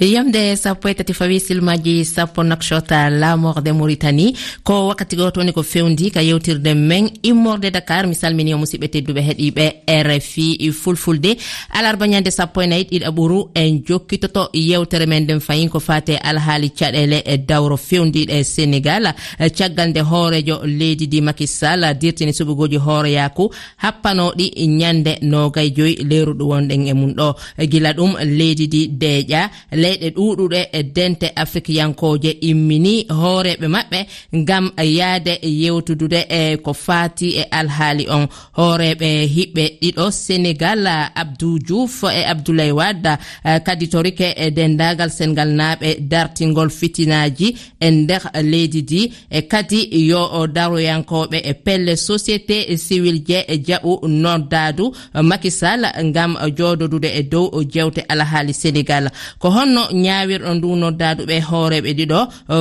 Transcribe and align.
yamde 0.00 0.56
sappo 0.56 0.88
e 0.88 0.94
tati 0.94 1.12
fawi 1.14 1.40
silmaji 1.40 2.04
sappo 2.04 2.42
nakshota 2.42 3.10
lamorde 3.10 3.72
mauritanie. 3.72 4.32
Ko 4.64 4.88
wakkati 4.88 5.16
goto 5.16 5.40
woni 5.40 5.52
ko 5.52 5.62
fewdi 5.62 6.10
ka 6.10 6.20
yewtirde 6.22 6.74
men. 6.74 7.10
Immorde 7.22 7.70
dakar 7.70 8.06
mi 8.06 8.14
salmini 8.14 8.54
o 8.54 8.58
musidɓe 8.58 8.88
tedduɓe 8.88 9.20
heeɗiɓe 9.20 9.72
rfi 10.02 10.72
fulfulde. 10.72 11.36
Alarba 11.70 12.06
ñande 12.06 12.30
sappo 12.30 12.62
e 12.62 12.66
nayyi 12.66 12.84
ɗiɗi 12.84 13.04
aɓuru 13.06 13.50
en 13.54 13.82
jokkitoto. 13.86 14.48
Yewtere 14.54 15.06
men 15.06 15.24
nden 15.24 15.40
fayin 15.40 15.68
ko 15.68 15.80
fate 15.80 16.16
alhaali 16.22 16.70
caɗele 16.70 17.22
e 17.26 17.36
dawro 17.38 17.76
fewdiɗe 17.76 18.42
sénégal 18.44 19.14
caggal 19.56 19.88
nde 19.90 20.00
hoorejo 20.00 20.60
leydi 20.64 21.06
di 21.08 21.20
makisal 21.20 21.94
dirtini 22.00 22.32
suɓugoji 22.32 22.76
hooreyaku 22.78 23.50
happanoɗi 23.76 24.66
ñande 24.66 25.18
nogay 25.22 25.70
joyi 25.76 25.96
leeru 26.04 26.32
wonɗen 26.40 26.88
e 26.88 26.94
mum 26.94 27.12
ɗo. 27.12 27.34
Gila 27.68 27.92
ɗum 27.92 28.16
leydi 28.24 28.66
di 28.68 28.88
deeƴa. 28.88 29.50
leyɗe 29.90 30.10
ɗuɗuɗe 30.16 30.60
e 30.72 30.82
dente 30.82 31.26
africayankoje 31.36 32.30
immini 32.40 33.06
hooreɓe 33.08 33.66
maɓɓe 33.74 33.98
ngam 34.36 34.70
yaade 34.98 35.32
yewtudude 35.42 36.20
e 36.28 36.56
ko 36.56 36.72
fati 36.72 37.28
e 37.40 37.42
alhaali 37.50 38.06
on. 38.08 38.26
Hooreɓe 38.58 39.08
hiɓɓe 39.34 39.64
ɗiɗo 39.80 40.04
sénégal 40.10 40.86
abdou 41.14 41.58
diouf 41.58 42.04
e 42.04 42.24
abdoulaye 42.32 42.72
wadda 42.72 43.18
kadi 43.66 43.86
torike 43.88 44.34
e 44.36 44.50
dendagal 44.50 45.10
sénégal 45.10 45.50
naɓe 45.60 45.88
dartingol 46.10 46.70
fitinaji 46.70 47.48
e 47.80 47.90
nder 47.90 48.22
leydi 48.42 48.82
di 48.82 49.12
e 49.30 49.40
kadi 49.42 49.80
yo 50.10 50.46
daroyankoɓe 50.46 51.38
e 51.44 51.52
pelle 51.54 51.96
société 51.96 52.76
civil 52.76 53.22
je 53.28 53.38
e 53.48 53.56
jaɓu 53.66 53.92
noddadu 54.08 54.92
makisal 55.22 55.82
ngam 56.04 56.32
jododude 56.56 57.08
e 57.18 57.22
dow 57.22 57.46
jewte 57.72 58.00
alhaali 58.08 58.52
sénégal. 58.54 59.10
Ko 59.38 59.50
honno 59.50 59.79
holno 59.80 60.00
ñawirɗo 60.02 60.54
ndu 60.54 60.68
noddaduɓe 60.76 61.36
hooreɓe 61.48 61.90
ɗiɗo 61.98 62.20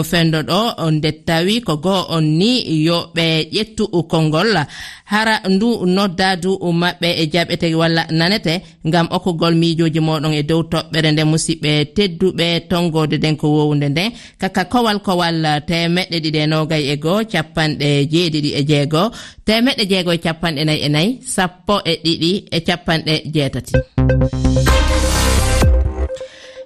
fendo 0.09 0.39
ɗo 0.49 0.59
nde 0.91 1.09
tawi 1.27 1.61
ko 1.61 1.73
goo 1.83 2.05
on 2.15 2.21
ni 2.39 2.51
yo 2.85 2.97
ɓe 3.15 3.25
ƴettu 3.53 3.83
konngol 4.11 4.57
hara 5.11 5.35
ndu 5.49 5.85
noddadu 5.95 6.51
maɓɓe 6.81 7.09
e 7.21 7.25
jaɓete 7.33 7.75
walla 7.75 8.03
nanete 8.19 8.53
ngam 8.87 9.07
okkugol 9.15 9.55
miijoji 9.61 9.99
moɗon 10.07 10.33
e 10.33 10.43
dow 10.49 10.61
toɓɓere 10.71 11.09
nde 11.11 11.23
musidɓe 11.31 11.71
tedduɓe 11.95 12.47
tongode 12.69 13.15
nden 13.17 13.35
ko 13.37 13.47
wowde 13.55 13.87
nden 13.89 14.11
kaka 14.41 14.63
kowal 14.71 14.99
kowal 15.05 15.37
temeɗɗe 15.67 16.17
ɗiɗi 16.23 16.39
e 16.43 16.47
nogay 16.51 16.83
e 16.93 16.95
goo 17.03 17.19
capanɗe 17.31 17.89
jeeɗiɗi 18.11 18.49
e 18.59 18.61
jeegoo. 18.69 19.07
Temeɗɗe 19.45 19.83
jeego 19.91 20.11
e 20.13 20.19
capanɗe 20.25 20.61
nayi 20.67 20.79
e 20.85 20.89
nayi 20.95 21.09
sappo 21.35 21.75
e 21.91 21.93
ɗiɗi 22.03 22.31
e 22.55 22.59
capanɗe 22.67 23.13
jeetati. 23.33 23.73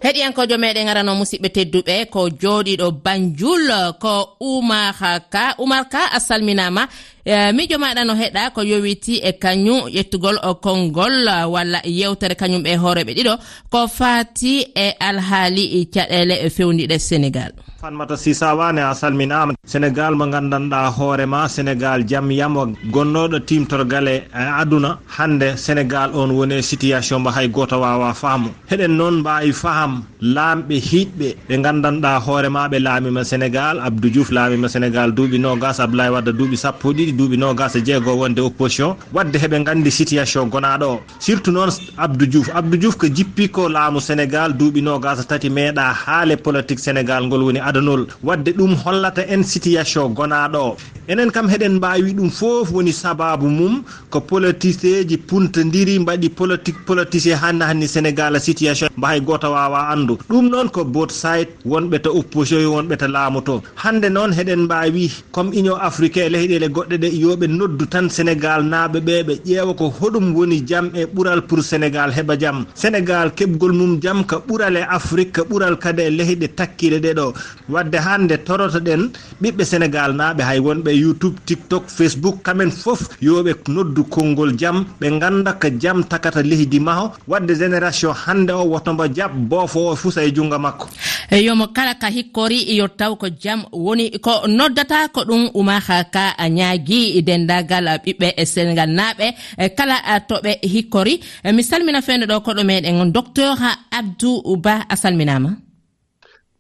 heɗiyankojo 0.03 0.55
meɗen 0.63 0.89
arano 0.91 1.11
musidɓe 1.19 1.49
tedduɓe 1.55 1.95
ko 2.13 2.21
joɗiɗo 2.41 2.87
banjul 3.03 3.67
ko 4.03 4.13
umar 4.39 4.93
ka 5.33 5.43
umar 5.63 5.83
ka 5.93 6.01
a 6.11 6.19
salminama 6.19 6.83
Eh, 7.25 7.53
miijo 7.55 7.77
maɗa 7.79 8.03
no 8.03 8.13
heɗa 8.19 8.51
ko 8.53 8.61
yowiti 8.63 9.15
e 9.23 9.31
kañum 9.39 9.87
ƴettugol 9.95 10.37
konngol 10.61 11.23
eh, 11.27 11.45
walla 11.47 11.79
yewtere 11.85 12.35
kañum 12.35 12.59
e 12.67 12.75
ɓe 12.75 12.79
hooreɓe 12.83 13.11
ɗiɗo 13.17 13.33
ko 13.71 13.87
fati 13.87 14.53
e 14.75 14.87
alhaali 14.99 15.87
caɗele 15.93 16.35
e 16.45 16.49
fewniɗe 16.49 16.99
sénégal. 16.99 17.51
Fanmata 17.79 18.17
sisawane 18.17 18.79
a 18.83 18.93
salminama 18.93 19.53
sénégal 19.65 20.15
mo 20.15 20.25
gandanɗa 20.27 20.91
hoorema 20.97 21.47
sénégal 21.47 22.03
jaam 22.09 22.29
yamo 22.31 22.65
gonnoɗo 22.91 23.39
timtorgale 23.47 24.15
e 24.15 24.23
eh, 24.35 24.59
aduna 24.61 24.99
hande 25.17 25.55
sénégal 25.55 26.11
on 26.13 26.27
woni 26.31 26.55
e 26.55 26.61
situation 26.61 27.19
mo 27.23 27.29
hay 27.29 27.47
goto 27.47 27.79
wawa 27.79 28.13
faamu. 28.13 28.49
Heɗen 28.69 28.97
noon 28.97 29.19
mbawi 29.21 29.53
faham 29.53 30.03
laamɓe 30.21 30.75
hiɗɓe 30.89 31.27
ɓe 31.47 31.55
gandanɗa 31.63 32.19
hoorema 32.19 32.67
ɓe 32.67 32.79
laamima 32.79 33.23
sénégal. 33.23 33.79
Abdou 33.79 34.09
diouf 34.09 34.29
laamima 34.31 34.67
sénégal 34.67 35.11
duuɓi 35.15 35.39
nogas 35.39 35.79
abdoulaye 35.79 36.09
wadda 36.11 36.31
duuɓi 36.33 36.57
sappo 36.57 36.91
ɗiɗi. 36.91 37.12
waɗi 37.13 37.17
duuɓi 37.17 37.37
nogas 37.37 37.75
e 37.75 37.81
jeego 37.85 38.13
wonde 38.15 38.39
opposition 38.41 38.95
wadde 39.13 39.35
heɓe 39.37 39.63
gandi 39.63 39.91
situation 39.91 40.49
gonaɗo 40.49 40.85
o 40.85 40.99
surtout 41.19 41.51
noon 41.53 41.69
abdou 41.97 42.25
diouf 42.27 42.49
abdou 42.53 42.77
diouf 42.77 42.97
ko 42.97 43.07
jippi 43.07 43.49
ko 43.49 43.69
laamu 43.69 43.99
sénégal 43.99 44.53
duuɓi 44.57 44.81
nogas 44.81 45.25
tati 45.27 45.49
meeɗa 45.49 45.93
haale 46.05 46.35
politique 46.37 46.79
sénégal 46.79 47.23
ngol 47.27 47.43
woni 47.43 47.59
adanol. 47.59 48.07
Wadde 48.23 48.51
ɗum 48.57 48.75
hollata 48.85 49.21
en 49.29 49.43
situation 49.43 50.09
gonaɗo 50.13 50.57
o 50.59 50.77
enen 51.07 51.31
kam 51.31 51.47
heɗen 51.49 51.75
mbawi 51.77 52.13
ɗum 52.13 52.29
foof 52.29 52.71
woni 52.71 52.91
sababu 52.93 53.47
mum 53.47 53.83
ko 54.09 54.19
politicien 54.21 55.07
ji 55.07 55.17
puntodiri 55.17 55.99
mbaɗi 55.99 56.29
politique 56.29 56.85
politicien 56.85 57.37
hanni 57.37 57.63
hanni 57.63 57.87
sénégal 57.87 58.39
situation 58.39 58.87
mba 58.97 59.07
hay 59.09 59.19
goto 59.21 59.51
wawa 59.51 59.89
andu 59.91 60.17
ɗum 60.29 60.49
noon 60.49 60.69
ko 60.69 60.83
bot 60.85 61.11
side 61.11 61.49
wonɓe 61.65 61.99
to 62.01 62.09
opposition 62.17 62.65
wonɓe 62.65 62.97
to 62.97 63.07
laamu 63.07 63.41
to. 63.41 63.61
Hande 63.75 64.09
noon 64.09 64.31
heɗen 64.33 64.59
mbawi 64.65 65.11
comme 65.31 65.49
union 65.53 65.77
africain 65.81 66.25
e 66.25 66.29
leyɗele 66.29 66.67
goɗɗe 66.69 67.02
ɗe 67.03 67.09
yoɓe 67.23 67.47
noddu 67.47 67.85
tan 67.93 68.07
sénégal 68.15 68.61
naaɓe 68.71 68.99
ɓe 69.07 69.13
ɓe 69.27 69.33
ƴeewa 69.45 69.73
ko 69.79 69.85
hoɗum 69.99 70.25
woni 70.35 70.57
jam 70.69 70.85
e 70.95 71.03
ɓural 71.13 71.41
pour 71.47 71.61
sénégal 71.61 72.09
heɓa 72.17 72.33
jam. 72.39 72.65
Sénégal 72.75 73.27
keɓgol 73.37 73.73
mum 73.79 73.99
jam 74.01 74.23
ka 74.25 74.37
ɓural 74.47 74.77
e 74.77 74.83
afrique 74.97 75.31
ka 75.35 75.41
ɓural 75.43 75.75
kadi 75.83 76.01
e 76.03 76.09
leyɗe 76.17 76.47
takkiɗe 76.57 76.99
ɗe 77.05 77.11
ɗo. 77.13 77.33
Wadde 77.69 77.97
hannde 78.05 78.35
toroto 78.45 78.79
ɗen 78.79 79.11
ɓiɓɓe 79.41 79.63
sénégal 79.65 80.11
naaɓe 80.15 80.41
hay 80.49 80.59
wonɓe 80.59 80.91
youtube 81.03 81.35
tiktok 81.45 81.83
facebook 81.89 82.37
kamen 82.43 82.71
fof 82.71 83.01
yoɓe 83.21 83.51
noddu 83.67 84.03
konngol 84.05 84.51
jam. 84.57 84.85
Ɓe 85.01 85.07
ngannda 85.11 85.53
ko 85.61 85.67
jam 85.81 86.03
takata 86.05 86.41
leydi 86.41 86.79
maho 86.79 87.11
wadde 87.27 87.53
génération 87.61 88.13
hannde 88.13 88.51
o 88.51 88.63
wotomba 88.71 89.05
jab 89.13 89.31
boofo 89.49 89.79
o 89.89 89.93
e 89.93 89.95
fusa 89.97 90.23
e 90.23 90.31
junngo 90.33 90.57
makko. 90.57 90.87
Eh, 91.31 91.43
yomo 91.45 91.67
kala 91.75 91.95
ka 91.95 92.07
hikkori 92.11 92.59
yo 92.77 92.87
taw 92.87 93.15
ko 93.15 93.27
jam 93.29 93.63
woni 93.71 94.11
ko 94.19 94.47
noddata 94.47 95.07
ko 95.15 95.21
ɗum 95.29 95.43
umaha 95.59 96.03
ka 96.13 96.23
ñaagui 96.57 97.21
dendagal 97.27 97.85
ɓiɓɓe 98.03 98.27
e 98.37 98.43
sénégal 98.53 98.89
naaɓe. 98.97 99.27
Eh, 99.63 99.69
kala 99.77 99.95
eh, 100.11 100.19
toɓe 100.29 100.51
hikkori. 100.73 101.13
Mi 101.55 101.63
salmina 101.63 102.01
fende 102.01 102.25
ɗo 102.31 102.35
koɗo 102.45 102.61
meɗen 102.69 103.11
docteur 103.15 103.55
abdou 103.97 104.57
ba 104.65 104.73
a 104.89 104.95
salminama. 104.95 105.62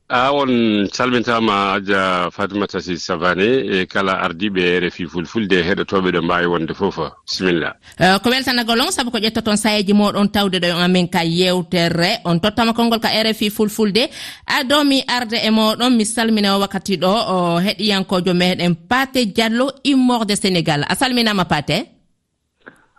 a 0.09 0.31
on 0.31 0.87
calmintama 0.91 1.73
aja 1.73 2.29
fatimata 2.31 2.81
si 2.81 2.97
savane 2.97 3.65
e 3.65 3.85
kala 3.85 4.13
ardiɓe 4.21 4.59
e 4.59 4.79
refi 4.79 5.05
fulfulde 5.07 5.63
heɗotoɓe 5.63 6.11
ɗo 6.11 6.21
mbawi 6.21 6.45
wonde 6.45 6.73
foof. 6.73 6.99
Bisimilla. 7.25 7.75
Uh, 7.99 8.19
ko 8.19 8.29
weltanago 8.29 8.75
lon 8.75 8.91
saabu 8.91 9.11
ko 9.11 9.17
ƴettoton 9.17 9.55
sayeji 9.55 9.93
moɗon 9.93 10.27
tawde 10.31 10.59
ɗo 10.59 10.75
amin 10.83 11.07
ka 11.07 11.23
yewtere. 11.23 12.19
On 12.25 12.37
tottama 12.39 12.73
konngol 12.73 12.99
ka 12.99 13.09
rfi 13.09 13.49
fulfulde. 13.49 14.09
Ado 14.45 14.83
mi 14.83 15.03
arde 15.07 15.37
e 15.41 15.49
moɗon 15.49 15.95
mi 15.95 16.05
salmina 16.05 16.57
o 16.57 16.59
wakkati 16.59 16.97
ɗo 16.97 17.07
o 17.07 17.59
heɗiyankojo 17.59 18.33
meɗen 18.33 18.75
pate 18.75 19.25
diallo 19.25 19.71
immorde 19.83 20.35
sénégal. 20.35 20.83
A 20.89 20.95
salminama 20.95 21.45
pate? 21.45 21.87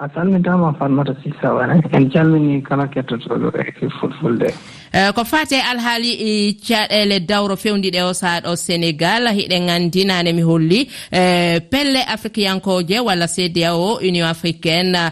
A 0.01 0.09
salmintama 0.09 0.75
fatmata 0.79 1.15
si 1.23 1.31
savane. 1.41 1.83
En 1.93 2.11
calmini 2.11 2.63
kala 2.63 2.89
kettotoɗo 2.89 3.53
e 3.55 3.63
rfi 3.63 3.89
fulfulde. 4.01 4.51
Eh, 4.94 5.10
ko 5.12 5.25
fate 5.25 5.59
alhaali 5.71 6.10
eh, 6.27 6.55
caɗele 6.66 7.16
dawro 7.27 7.56
fewdiɗe 7.56 8.00
o 8.03 8.12
saaɗo 8.15 8.50
sénégal 8.56 9.25
hiɗen 9.37 9.69
andinane 9.69 10.31
mi 10.32 10.43
holli 10.43 10.81
eh, 11.10 11.59
pelle 11.71 12.00
africayankoje 12.15 13.00
walla 13.06 13.27
cda 13.27 13.75
o 13.75 13.99
union 14.09 14.28
africaine 14.28 15.10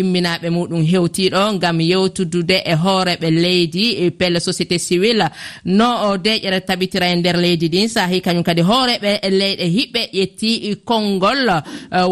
imminaɓe 0.00 0.48
muɗum 0.50 0.82
hewtiɗo 0.92 1.42
gam 1.62 1.78
yewtudude 1.80 2.56
e 2.66 2.74
hooreɓe 2.74 3.28
leydi 3.30 3.84
e 4.04 4.10
pelle 4.10 4.40
société 4.40 4.76
civile. 4.78 5.26
No 5.64 6.16
deƴere 6.18 6.60
tabitira 6.66 7.06
e 7.06 7.14
nder 7.16 7.36
leydi 7.36 7.68
ɗin 7.68 7.88
sahi 7.88 8.20
kañum 8.20 8.42
kadi 8.42 8.62
hooreɓe 8.62 9.10
e 9.22 9.30
leyɗe 9.30 9.64
hiɓɓe 9.76 10.00
ƴetti 10.18 10.50
konngol. 10.84 11.46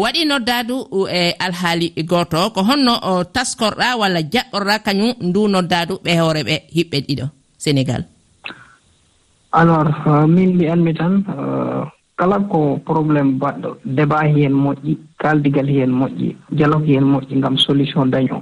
Waɗi 0.01 0.21
noddadu 0.25 0.77
e 1.11 1.35
alhaali 1.45 1.87
goto 2.11 2.49
ko 2.55 2.61
honno 2.63 2.95
taskorɗa 3.35 3.97
walla 3.99 4.21
jaɓɓorɗa 4.33 4.75
kañum 4.85 5.13
ndu 5.27 5.41
noddadu 5.53 5.93
ɓe 6.05 6.11
hooreɓe 6.21 6.55
hiɓɓe. 6.75 6.84
ɓiɓɓe 6.89 7.05
ɗiɗo 7.07 7.25
sénégal? 7.57 8.03
Alors 9.51 9.87
uh, 10.05 10.27
min 10.27 10.55
mbiyanmi 10.55 10.93
tan 10.93 11.23
uh, 11.27 11.87
kala 12.17 12.39
ko 12.51 12.79
probléme 12.85 13.39
baɗɗo 13.39 13.77
débat 13.85 14.27
hiyen 14.27 14.53
moƴƴi 14.53 14.97
kaaldigal 15.17 15.67
hiyen 15.67 15.91
moƴƴi 15.91 16.35
dialogue 16.51 16.85
hiyen 16.85 17.03
moƴƴi 17.13 17.35
ngam 17.37 17.57
solution 17.57 18.05
daño 18.11 18.41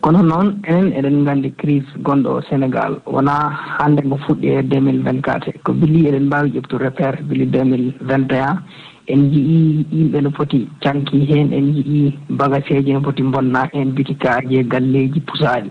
kono 0.00 0.22
noon 0.22 0.60
enen 0.66 0.92
eɗen 0.92 1.22
nganndi 1.22 1.50
crise 1.60 1.86
gonɗo 2.02 2.28
o 2.36 2.40
sénégal. 2.48 3.00
Wonaa 3.06 3.50
hannde 3.78 4.00
ngo 4.04 4.16
fuɗɗi 4.24 4.46
e 4.48 4.62
2024 4.62 5.52
ko 5.64 5.72
bili 5.72 6.08
eɗen 6.08 6.26
mbaawi 6.26 6.50
ƴeftu 6.56 6.78
repére 6.78 7.22
bili 7.22 7.46
2021 7.46 8.62
en 9.06 9.18
njiyii 9.28 9.86
yimɓe 9.92 10.20
no 10.22 10.30
foti 10.30 10.68
canki 10.80 11.26
heen 11.28 11.52
en 11.52 11.64
njiyii 11.70 12.18
bagageeji 12.30 12.92
no 12.92 13.00
foti 13.02 13.22
bonnaa 13.22 13.68
heen 13.72 13.92
bitikaaji 13.92 14.56
e 14.56 14.64
galleeji 14.64 15.20
pusaaɗi 15.20 15.70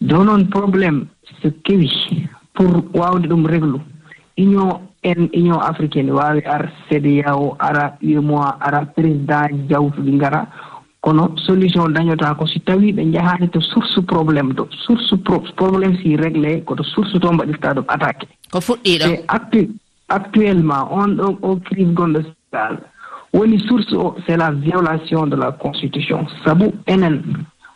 dow 0.00 0.22
noon 0.24 0.46
probléme 0.48 1.06
so 1.42 1.50
kewi 1.64 1.90
pour 2.54 2.70
waawde 2.94 3.26
ɗum 3.28 3.46
réglu 3.46 3.80
union 4.36 4.80
en 5.04 5.28
union 5.34 5.60
africaine 5.60 6.10
waawi 6.10 6.42
ar 6.46 6.70
cdao 6.88 7.56
ara 7.58 7.96
umoa 8.02 8.56
ara 8.60 8.84
président 8.86 9.48
jawtuɗi 9.68 10.12
ngara 10.12 10.46
kono 11.00 11.34
solution 11.46 11.92
dañotaa 11.92 12.34
ko 12.34 12.46
si 12.46 12.60
tawii 12.60 12.92
ɓe 12.92 13.04
njahaani 13.04 13.48
to 13.50 13.60
source 13.60 14.00
probléme 14.06 14.54
to 14.54 14.68
source 14.86 15.14
probléme 15.56 15.96
si 16.02 16.16
réglé 16.16 16.62
koto 16.64 16.82
source 16.82 17.18
to 17.20 17.32
mbaɗirtaa 17.32 17.74
ɗum 17.74 17.84
attaqué 17.88 18.26
ko 18.50 18.60
fuɗɗii 18.60 18.98
ɗo. 18.98 19.24
Actu 19.28 19.68
actuellement 20.08 20.88
on 20.90 21.16
ɗo 21.16 21.38
o 21.42 21.56
crise 21.56 21.92
gonɗo 21.94 22.20
sénégal. 22.22 22.78
Woni 23.32 23.58
source 23.68 23.92
o 23.92 24.16
c' 24.26 24.30
est 24.32 24.36
la 24.38 24.50
violation 24.50 25.26
de 25.26 25.36
la 25.36 25.52
constitution. 25.52 26.26
Sabu 26.44 26.72
enen 26.86 27.22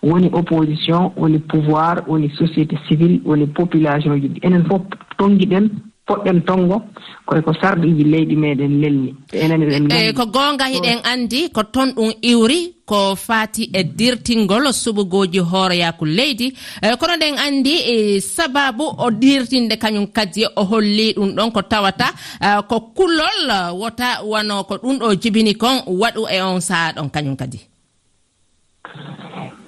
woni 0.03 0.31
opposition 0.33 1.13
woni 1.17 1.39
pouvoir 1.39 2.05
woni 2.09 2.29
société 2.39 2.77
civile 2.89 3.21
woni 3.25 3.47
population 3.47 4.21
ji. 4.21 4.31
Enen 4.43 4.65
fof 4.69 4.83
tongiɗen 5.19 5.71
poɗɗen 6.07 6.41
tongo 6.47 6.83
koye 7.27 7.43
ko 7.43 7.53
sarɗiji 7.61 8.05
leydi 8.05 8.37
meɗen 8.37 8.81
lelni. 8.83 9.15
E 9.33 9.39
Enen 9.45 9.63
eneneeyi 9.63 10.09
eh, 10.09 10.15
ko 10.15 10.27
goonga 10.27 10.67
hiɗen 10.67 10.99
anndi 11.05 11.49
ko 11.55 11.63
toon 11.63 11.91
ɗum 11.97 12.13
iwri 12.23 12.75
ko 12.85 13.15
faati 13.17 13.71
e 13.73 13.85
dirtingol 13.85 14.67
suɓugoji 14.73 15.39
hooroyaku 15.39 16.05
leydi. 16.05 16.53
Eh, 16.83 16.97
kono 16.99 17.15
ɗen 17.23 17.39
anndi 17.39 17.75
e 17.95 18.21
sababu 18.21 18.85
o 18.99 19.11
dirtinde 19.11 19.77
kañum 19.79 20.07
kadi 20.13 20.43
e 20.43 20.49
o 20.57 20.65
holli 20.65 21.15
ɗum 21.15 21.31
ɗon 21.37 21.53
ko 21.53 21.63
tawata 21.63 22.09
eh, 22.41 22.61
ko 22.69 22.81
kullol 22.97 23.39
wota 23.81 24.23
wano 24.25 24.65
ko 24.65 24.75
ɗum 24.83 24.99
ɗo 24.99 25.15
jibini 25.23 25.55
kon 25.55 25.83
waɗu 25.87 26.27
e 26.29 26.43
on 26.43 26.61
saha 26.61 26.93
ɗon 26.97 27.11
kañum 27.11 27.37
kadi. 27.37 27.61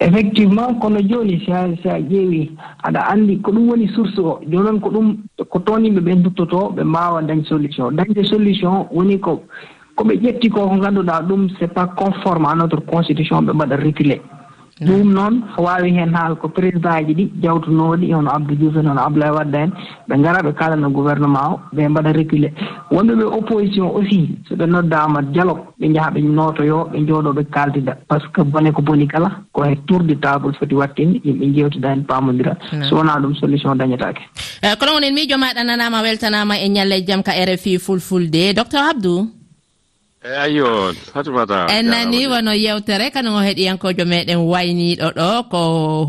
effectivement 0.04 0.74
kono 0.80 1.00
jooni 1.00 1.40
si 1.44 1.50
a 1.52 1.66
si 1.82 1.88
a 1.88 1.98
ƴeewi 1.98 2.50
aɗa 2.84 3.00
anndi 3.12 3.40
ko 3.40 3.50
ɗum 3.52 3.68
woni 3.70 3.88
source 3.88 4.18
o. 4.18 4.40
Jooni 4.50 4.64
noon 4.64 4.80
ko 4.80 4.90
ɗum 4.90 5.16
ko 5.48 5.58
toon 5.60 5.84
yimɓe 5.84 6.00
ɓe 6.00 6.14
duttotoo 6.22 6.70
ɓe 6.76 6.84
mbaawa 6.84 7.22
dañde 7.22 7.46
solution. 7.46 7.90
Dañde 7.96 8.24
solution 8.24 8.86
woni 8.92 9.18
ko 9.20 9.42
ko 9.96 10.04
ɓe 10.04 10.14
ƴetti 10.20 10.50
ko 10.50 10.68
ko 10.68 10.74
ngannduɗaa 10.76 11.22
ɗum 11.22 11.48
c' 11.56 11.62
est 11.64 11.68
pas 11.74 11.86
conforme 11.96 12.46
à 12.46 12.54
notre 12.54 12.80
constitution 12.84 13.40
ɓe 13.42 13.52
mbaɗa 13.54 13.76
reculé 13.76 14.20
ɗum 14.86 15.12
noon 15.12 15.34
waawi 15.58 15.90
heen 15.96 16.14
haal 16.14 16.34
ko 16.36 16.48
président 16.48 17.06
ji 17.06 17.14
ɗi 17.14 17.24
jawtunooɗi 17.42 18.12
hono 18.12 18.30
abdou 18.30 18.56
diouf 18.56 18.76
en 18.76 18.88
hono 18.88 19.00
abdoulaye 19.00 19.32
wadda 19.32 19.58
en 19.64 19.70
ɓe 20.08 20.14
ngara 20.18 20.42
ɓe 20.42 20.52
kalana 20.54 20.88
gouvernement 20.88 21.48
o 21.54 21.60
ɓe 21.76 21.88
mbaɗa 21.88 22.12
reculé 22.12 22.52
wonɓe 22.90 23.12
ɓe 23.20 23.24
opposition 23.38 23.86
aussi 23.96 24.38
so 24.48 24.54
ɓe 24.56 24.66
noddaama 24.66 25.22
dialogue 25.22 25.62
ɓe 25.80 25.88
njaha 25.88 26.10
ɓe 26.10 26.20
nootoyo 26.22 26.78
ɓe 26.92 26.98
njooɗoo 27.00 27.32
ɓe 27.38 27.44
kaaldida 27.54 27.92
par 28.08 28.20
ce 28.20 28.26
que 28.34 28.42
bone 28.42 28.72
ko 28.72 28.82
boni 28.82 29.06
kala 29.08 29.30
ko 29.52 29.62
he 29.64 29.76
tourde 29.86 30.14
table 30.20 30.52
foti 30.58 30.74
wattinde 30.74 31.20
yimɓe 31.24 31.44
njewtida 31.50 31.88
heen 31.90 32.04
paamondira 32.04 32.56
mm. 32.72 32.82
so 32.88 32.96
wonaa 32.96 33.20
ɗum 33.20 33.34
solution 33.40 33.74
dañataake 33.78 34.22
eh, 34.62 34.74
kono 34.78 34.92
wonen 34.94 35.14
miijo 35.14 35.36
maɗa 35.38 35.64
nanama 35.64 36.02
weltanama 36.02 36.58
e 36.58 36.68
ñalle 36.68 37.04
jam 37.06 37.22
ka 37.22 37.32
rfi 37.32 37.78
fulfulde. 37.78 38.54
Docteur 38.54 38.82
abdou? 38.90 39.28
eyyo 40.24 40.92
fatimata. 41.12 41.66
En 41.68 41.86
nani 41.92 42.26
wono 42.26 42.52
yewtere 42.54 43.10
kadi 43.12 43.28
o 43.28 43.40
heɗiyankojo 43.46 44.04
meɗen 44.12 44.40
wayniɗo 44.52 45.08
ɗo 45.18 45.28
ko 45.52 45.60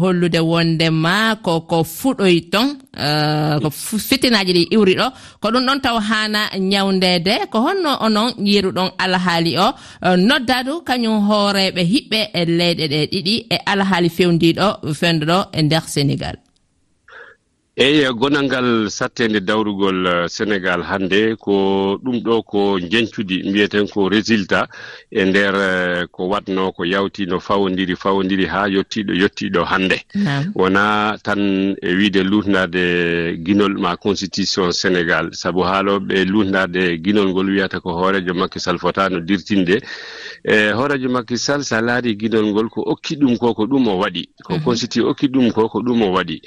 hollude 0.01 0.39
wondema 0.39 1.35
ko 1.43 1.61
ko 1.69 1.83
fuɗoy 1.83 2.35
ton 2.51 2.67
eh, 2.95 3.59
ko 3.63 3.69
fitinaji 4.07 4.51
ɗi 4.57 4.63
iwri 4.75 4.93
ɗo. 4.99 5.07
Ko 5.41 5.47
ɗum 5.51 5.65
ɗon 5.67 5.79
taw 5.83 5.97
hana 5.99 6.41
ñawdede 6.71 7.35
ko 7.51 7.57
honno 7.65 7.91
onon 8.05 8.29
yiruɗon 8.39 8.89
alhaali 9.03 9.57
o. 9.57 9.67
Eh, 10.05 10.15
noddadu 10.27 10.73
kañum 10.87 11.17
hooreɓe 11.27 11.81
hiɓɓe 11.93 12.19
e 12.33 12.41
leyɗe 12.57 12.85
ɗe 12.93 12.99
ɗiɗi 13.11 13.35
e 13.51 13.57
alhaali 13.71 14.09
fewdiɗo 14.17 14.67
fewdo 14.99 15.25
ɗo 15.31 15.37
e 15.51 15.59
nder 15.61 15.83
sénégal 15.93 16.35
eyi 17.77 18.01
e 18.07 18.11
gonal 18.13 18.43
ngal 18.45 18.89
sattede 18.89 19.39
dawrugol 19.41 20.05
uh, 20.05 20.25
sénégal 20.27 20.81
hannde 20.83 21.35
ko 21.35 21.99
ɗum 22.03 22.23
ɗo 22.23 22.43
ko 22.43 22.79
jencudi 22.79 23.43
mbiyeten 23.49 23.87
ko 23.91 24.07
résultat 24.07 24.69
e 25.11 25.25
nder 25.25 25.53
uh, 25.55 26.07
ko 26.07 26.29
watno 26.29 26.71
ko 26.71 26.85
yawti 26.85 27.25
no 27.27 27.39
fawodiri 27.39 27.95
fawodiri 27.95 28.45
ha 28.47 28.67
yettiɗo 28.69 29.13
yettiɗo 29.13 29.65
hannde. 29.65 29.99
Wona 30.55 31.17
tan 31.21 31.75
e 31.81 31.93
wiide 31.95 32.23
lutnade 32.23 33.35
guinol 33.43 33.75
ma 33.77 33.97
constitution 33.97 34.71
sénégal. 34.71 35.33
Saabu 35.33 35.63
haaloɓe 35.67 36.23
lutnade 36.25 36.97
guinol 37.03 37.27
ngol 37.29 37.49
wiyata 37.49 37.81
ko 37.81 37.91
hoorejo 37.91 38.33
makky 38.33 38.59
sall 38.59 38.79
fotano 38.79 39.19
dirtinde. 39.19 39.81
E 40.47 40.71
hoorejo 40.71 41.09
makky 41.09 41.37
sall 41.37 41.63
sa 41.63 41.81
laari 41.81 42.15
guinol 42.15 42.45
ngol 42.55 42.69
ko 42.69 42.81
okki 42.87 43.17
ɗum 43.19 43.37
ko 43.37 43.53
ko 43.53 43.65
ɗum 43.67 43.87
o 43.87 43.99
waɗi. 43.99 44.29
Ko 44.47 44.59
constitution 44.63 45.09
okki 45.11 45.27
ɗum 45.27 45.51
ko 45.51 45.67
ko 45.67 45.81
ɗum 45.83 46.01
o 46.03 46.11
waɗi. 46.15 46.39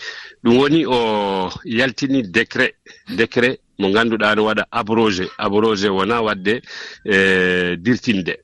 Ɗum 0.45 0.57
woni 0.57 0.87
o 0.87 1.18
yaltini 1.65 2.23
décret 2.23 2.75
décret 3.17 3.61
mo 3.79 3.89
ngannduɗaa 3.89 4.35
no 4.35 4.45
waɗa 4.49 4.65
abrogé 4.71 5.27
abrogé 5.39 5.89
wona 5.89 6.21
waɗde 6.27 6.55
e 7.05 7.77
dirtinde. 7.77 8.35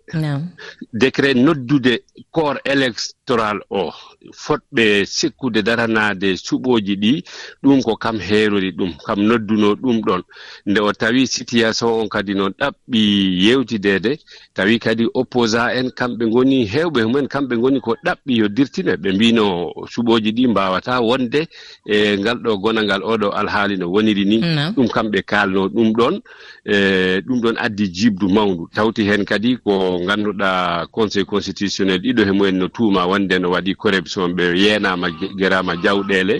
Décret 0.92 1.34
noddude 1.34 1.94
corps 2.30 2.58
elect 2.64 3.23
électoral 3.24 3.60
o. 3.70 3.90
Fotɓe 4.32 5.04
sikkude 5.04 5.62
daranade 5.62 6.34
cuɓoji 6.36 6.96
ɗi 6.96 7.24
ɗum 7.62 7.82
ko 7.82 7.96
kam 7.96 8.18
heerori 8.18 8.72
ɗum 8.72 8.92
kam 9.06 9.20
nodduno 9.20 9.74
ɗum 9.76 10.00
ɗon. 10.00 10.22
Nde 10.66 10.80
o 10.80 10.92
tawi 10.92 11.26
situation 11.26 11.88
on 12.00 12.08
kadi 12.08 12.34
noon 12.34 12.52
ɗaɓɓi 12.58 13.44
yewtidede 13.46 14.18
tawi 14.54 14.78
kadi 14.78 15.06
opposant 15.14 15.68
en 15.76 15.90
kamɓe 15.90 16.24
goni 16.30 16.64
hewɓe 16.66 17.04
mumen 17.04 17.28
kamɓe 17.28 17.56
goni 17.60 17.80
ko 17.80 17.94
ɗaɓɓi 18.04 18.36
yo 18.38 18.48
dirtine. 18.48 18.96
Ɓe 18.96 19.12
mbino 19.12 19.72
cuɓoji 19.94 20.32
ɗi 20.32 20.46
mbawata 20.48 21.00
wonde 21.02 21.46
e 21.86 22.16
ngal 22.18 22.38
ɗo 22.38 22.56
gonalngal 22.58 23.02
oɗo 23.02 23.28
alhaali 23.30 23.76
no 23.76 23.88
woniri 23.90 24.24
ni. 24.24 24.40
Ɗum 24.76 24.88
kamɓe 24.88 25.22
kalno 25.22 25.68
ɗum 25.68 25.92
ɗon 25.92 26.20
e 26.64 27.20
ɗum 27.20 27.40
ɗon 27.42 27.56
addi 27.58 27.88
jibdu 27.92 28.28
mawdu. 28.28 28.68
Tawti 28.74 29.04
hen 29.04 29.24
kadi 29.26 29.56
ko 29.58 29.98
ganduɗa 30.06 30.86
conseil 30.90 31.26
constitutionnel 31.26 32.00
ɗiɗo 32.00 32.24
he 32.24 32.32
mumen 32.32 32.56
no 32.58 32.68
tuuma 32.68 33.04
wonde 33.14 33.38
no 33.38 33.50
waɗi 33.54 33.74
corruption 33.76 34.34
ɓe 34.36 34.44
yeenama 34.62 35.08
gerama 35.38 35.72
jawɗele 35.82 36.38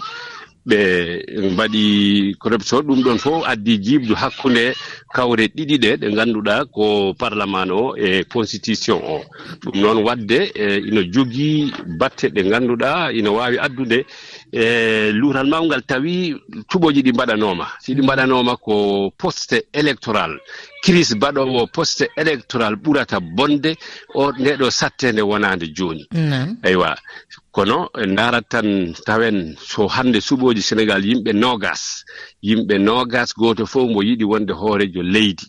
ɓe 0.67 0.79
mbaɗi 1.53 1.85
corruption 2.43 2.81
ɗum 2.87 3.03
ɗon 3.05 3.19
fof 3.19 3.44
addi 3.47 3.79
jibdu 3.85 4.15
hakkunde 4.15 4.75
kawre 5.15 5.44
ɗiɗi 5.56 5.76
ɗe 5.79 5.91
ɗe 6.00 6.06
ngannduɗa 6.12 6.65
ko 6.75 7.15
parlement 7.19 7.71
o 7.71 7.94
e 7.97 8.25
constitution 8.25 8.97
o. 8.97 9.21
Ɗum 9.62 9.76
noon 9.82 9.99
wadde 10.06 10.38
e 10.55 10.79
ina 10.88 11.03
jogii 11.12 11.71
batte 11.99 12.26
ɗe 12.35 12.41
ngannduɗa 12.49 13.12
ina 13.12 13.31
waawi 13.31 13.59
addude 13.59 14.06
e 14.56 15.11
luural 15.12 15.49
ma 15.51 15.59
ngal 15.61 15.83
tawi 15.83 16.15
cuɓoji 16.71 17.03
ɗi 17.03 17.12
mbaɗanoma. 17.12 17.67
Si 17.83 17.95
ɗi 17.95 18.03
mbaɗanoma 18.03 18.56
ko 18.56 19.11
poste 19.19 19.67
électoral. 19.73 20.39
Crise 20.83 21.15
baɗowo 21.19 21.67
poste 21.75 22.05
électoral 22.17 22.75
ɓurata 22.77 23.19
bonde 23.20 23.75
o 24.15 24.31
ndeɗo 24.32 24.70
sattede 24.70 25.23
wonande 25.23 25.67
joni. 25.77 26.06
Eywa. 26.63 26.94
Kono 27.51 27.89
en 27.99 28.15
darat 28.15 28.49
tan 28.49 28.94
tawen 29.06 29.56
so 29.58 29.89
hande 29.89 30.20
suɓoji 30.20 30.63
sénégal 30.63 31.03
yimɓe 31.05 31.32
nogas 31.34 32.05
yimɓe 32.43 32.79
nogas 32.79 33.34
goto 33.37 33.67
fof 33.67 33.89
mo 33.91 34.03
yiɗi 34.03 34.25
wonde 34.25 34.53
hoorejo 34.53 35.03
leydi. 35.03 35.46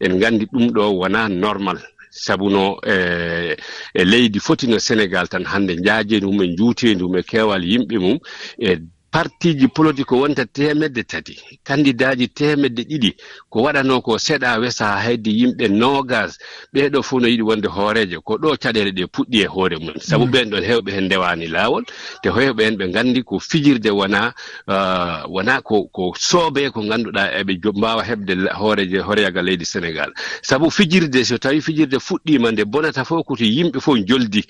En 0.00 0.18
gandi 0.18 0.46
ɗum 0.52 0.70
ɗo 0.72 0.82
wona 0.98 1.28
normal. 1.28 1.78
sabu 2.24 2.50
no 2.50 2.64
e, 2.86 3.56
e 3.94 4.02
leydi 4.04 4.40
foti 4.40 4.66
no 4.68 4.78
sénégal 4.78 5.26
tan 5.28 5.44
hannde 5.52 5.74
jaajeni 5.86 6.26
mum 6.26 6.42
e 6.42 6.48
juutendi 6.56 7.02
mum 7.04 7.16
e 7.16 7.22
keewal 7.30 7.62
yimɓe 7.70 7.96
mum 8.04 8.18
e 8.58 8.70
partiji 9.10 9.68
politique 9.68 10.12
o 10.12 10.20
wonta 10.20 10.44
temedde 10.46 11.02
tati 11.02 11.40
kandidaji 11.64 12.28
temedde 12.28 12.82
ɗiɗi 12.82 13.10
ko 13.50 13.62
waɗano 13.62 14.02
ko 14.02 14.18
seeɗa 14.18 14.60
wesa 14.60 14.86
hayde 15.00 15.30
yimɓe 15.30 15.68
nogas 15.68 16.38
ɓeɗo 16.74 17.02
fof 17.02 17.20
no 17.22 17.28
yiɗi 17.28 17.42
wonde 17.42 17.68
hooreje 17.68 18.16
ko 18.26 18.36
ɗo 18.42 18.56
caɗele 18.62 18.90
ɗe 18.92 19.04
puɗɗi 19.06 19.38
e 19.42 19.46
hoore 19.46 19.76
mum 19.78 19.94
saabu 20.00 20.26
mm. 20.26 20.32
ɓen 20.32 20.50
ɗon 20.50 20.64
hewɓe 20.64 20.90
hen 20.92 21.04
ndewani 21.04 21.46
lawol 21.46 21.84
te 22.22 22.28
hewɓe 22.30 22.60
hen 22.64 22.76
ɓe 22.76 22.92
gandi 22.92 23.22
ko 23.22 23.38
fijirde 23.38 23.90
wona 23.90 24.34
uh, 24.66 25.24
wona 25.34 25.60
ko 25.62 25.88
ko 25.88 26.12
soobe 26.18 26.70
ko 26.70 26.80
ganduɗa 26.82 27.32
eɓe 27.40 27.52
mbawa 27.76 28.02
heɓde 28.04 28.32
hooreje 28.60 28.98
hooreyaga 29.00 29.42
leydi 29.42 29.64
sénégal 29.64 30.12
saabu 30.42 30.70
fijirde 30.70 31.24
so 31.24 31.38
tawi 31.38 31.60
fijirde 31.60 31.96
fuɗɗima 31.98 32.52
nde 32.52 32.64
bonata 32.64 33.04
fof 33.04 33.24
koto 33.26 33.44
yimɓe 33.44 33.80
fof 33.80 33.96
joldi 34.08 34.44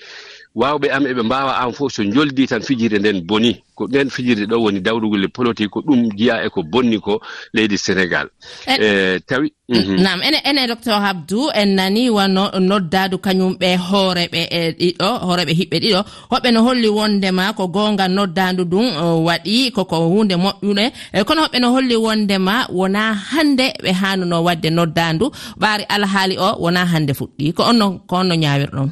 wawɓe 0.59 0.87
am 0.95 1.03
eɓe 1.11 1.21
mbawa 1.23 1.53
an 1.63 1.71
fof 1.77 1.91
so 1.95 2.03
joldi 2.03 2.43
tan 2.47 2.61
fijirde 2.61 2.99
nden 2.99 3.21
boni. 3.29 3.51
Ko 3.75 3.87
nden 3.87 4.09
fijirde 4.09 4.45
ɗo 4.51 4.55
woni 4.63 4.79
dawrugulle 4.85 5.27
politique 5.37 5.71
ko 5.73 5.79
ɗum 5.87 6.01
jiya 6.17 6.35
eko 6.45 6.63
bonni 6.63 6.97
ko 6.99 7.21
leydi 7.53 7.77
sénégal. 7.77 8.27
E 8.67 9.19
tawi 9.29 9.47
mhm. 9.69 9.95
nam 10.03 10.19
ene 10.27 10.39
ene 10.49 10.67
docteur 10.67 10.99
habdou 11.05 11.49
en 11.55 11.69
nani 11.79 12.09
wano 12.09 12.43
noddadu 12.59 13.17
kañumɓe 13.25 13.69
hooreɓe 13.87 14.41
e 14.51 14.59
ɗiɗo 14.79 15.07
hooreɓe 15.25 15.51
hiɓɓe 15.59 15.77
ɗiɗo. 15.83 16.01
Hoɓɓe 16.31 16.49
no 16.53 16.59
holli 16.67 16.87
wondema 16.97 17.53
ko 17.57 17.63
gonga 17.75 18.05
noddandu 18.07 18.63
ɗum 18.71 18.85
waɗi 19.27 19.71
koko 19.75 19.95
hunde 20.11 20.35
moƴƴude. 20.43 20.85
Eh, 21.13 21.23
kono 21.27 21.41
hoɓɓe 21.45 21.57
no 21.61 21.67
holli 21.75 21.95
wondema 21.95 22.55
wona 22.77 23.13
hande 23.31 23.65
ɓe 23.83 23.91
hanuno 24.01 24.43
wadde 24.43 24.69
noddandu 24.77 25.25
ɓaari 25.61 25.83
alhaali 25.95 26.35
o 26.37 26.49
wona 26.63 26.81
hande 26.85 27.13
fuɗɗi. 27.19 27.53
Ko 27.53 27.63
onno 27.71 27.85
ko 28.09 28.15
onno 28.21 28.35
ñawirɗon 28.35 28.89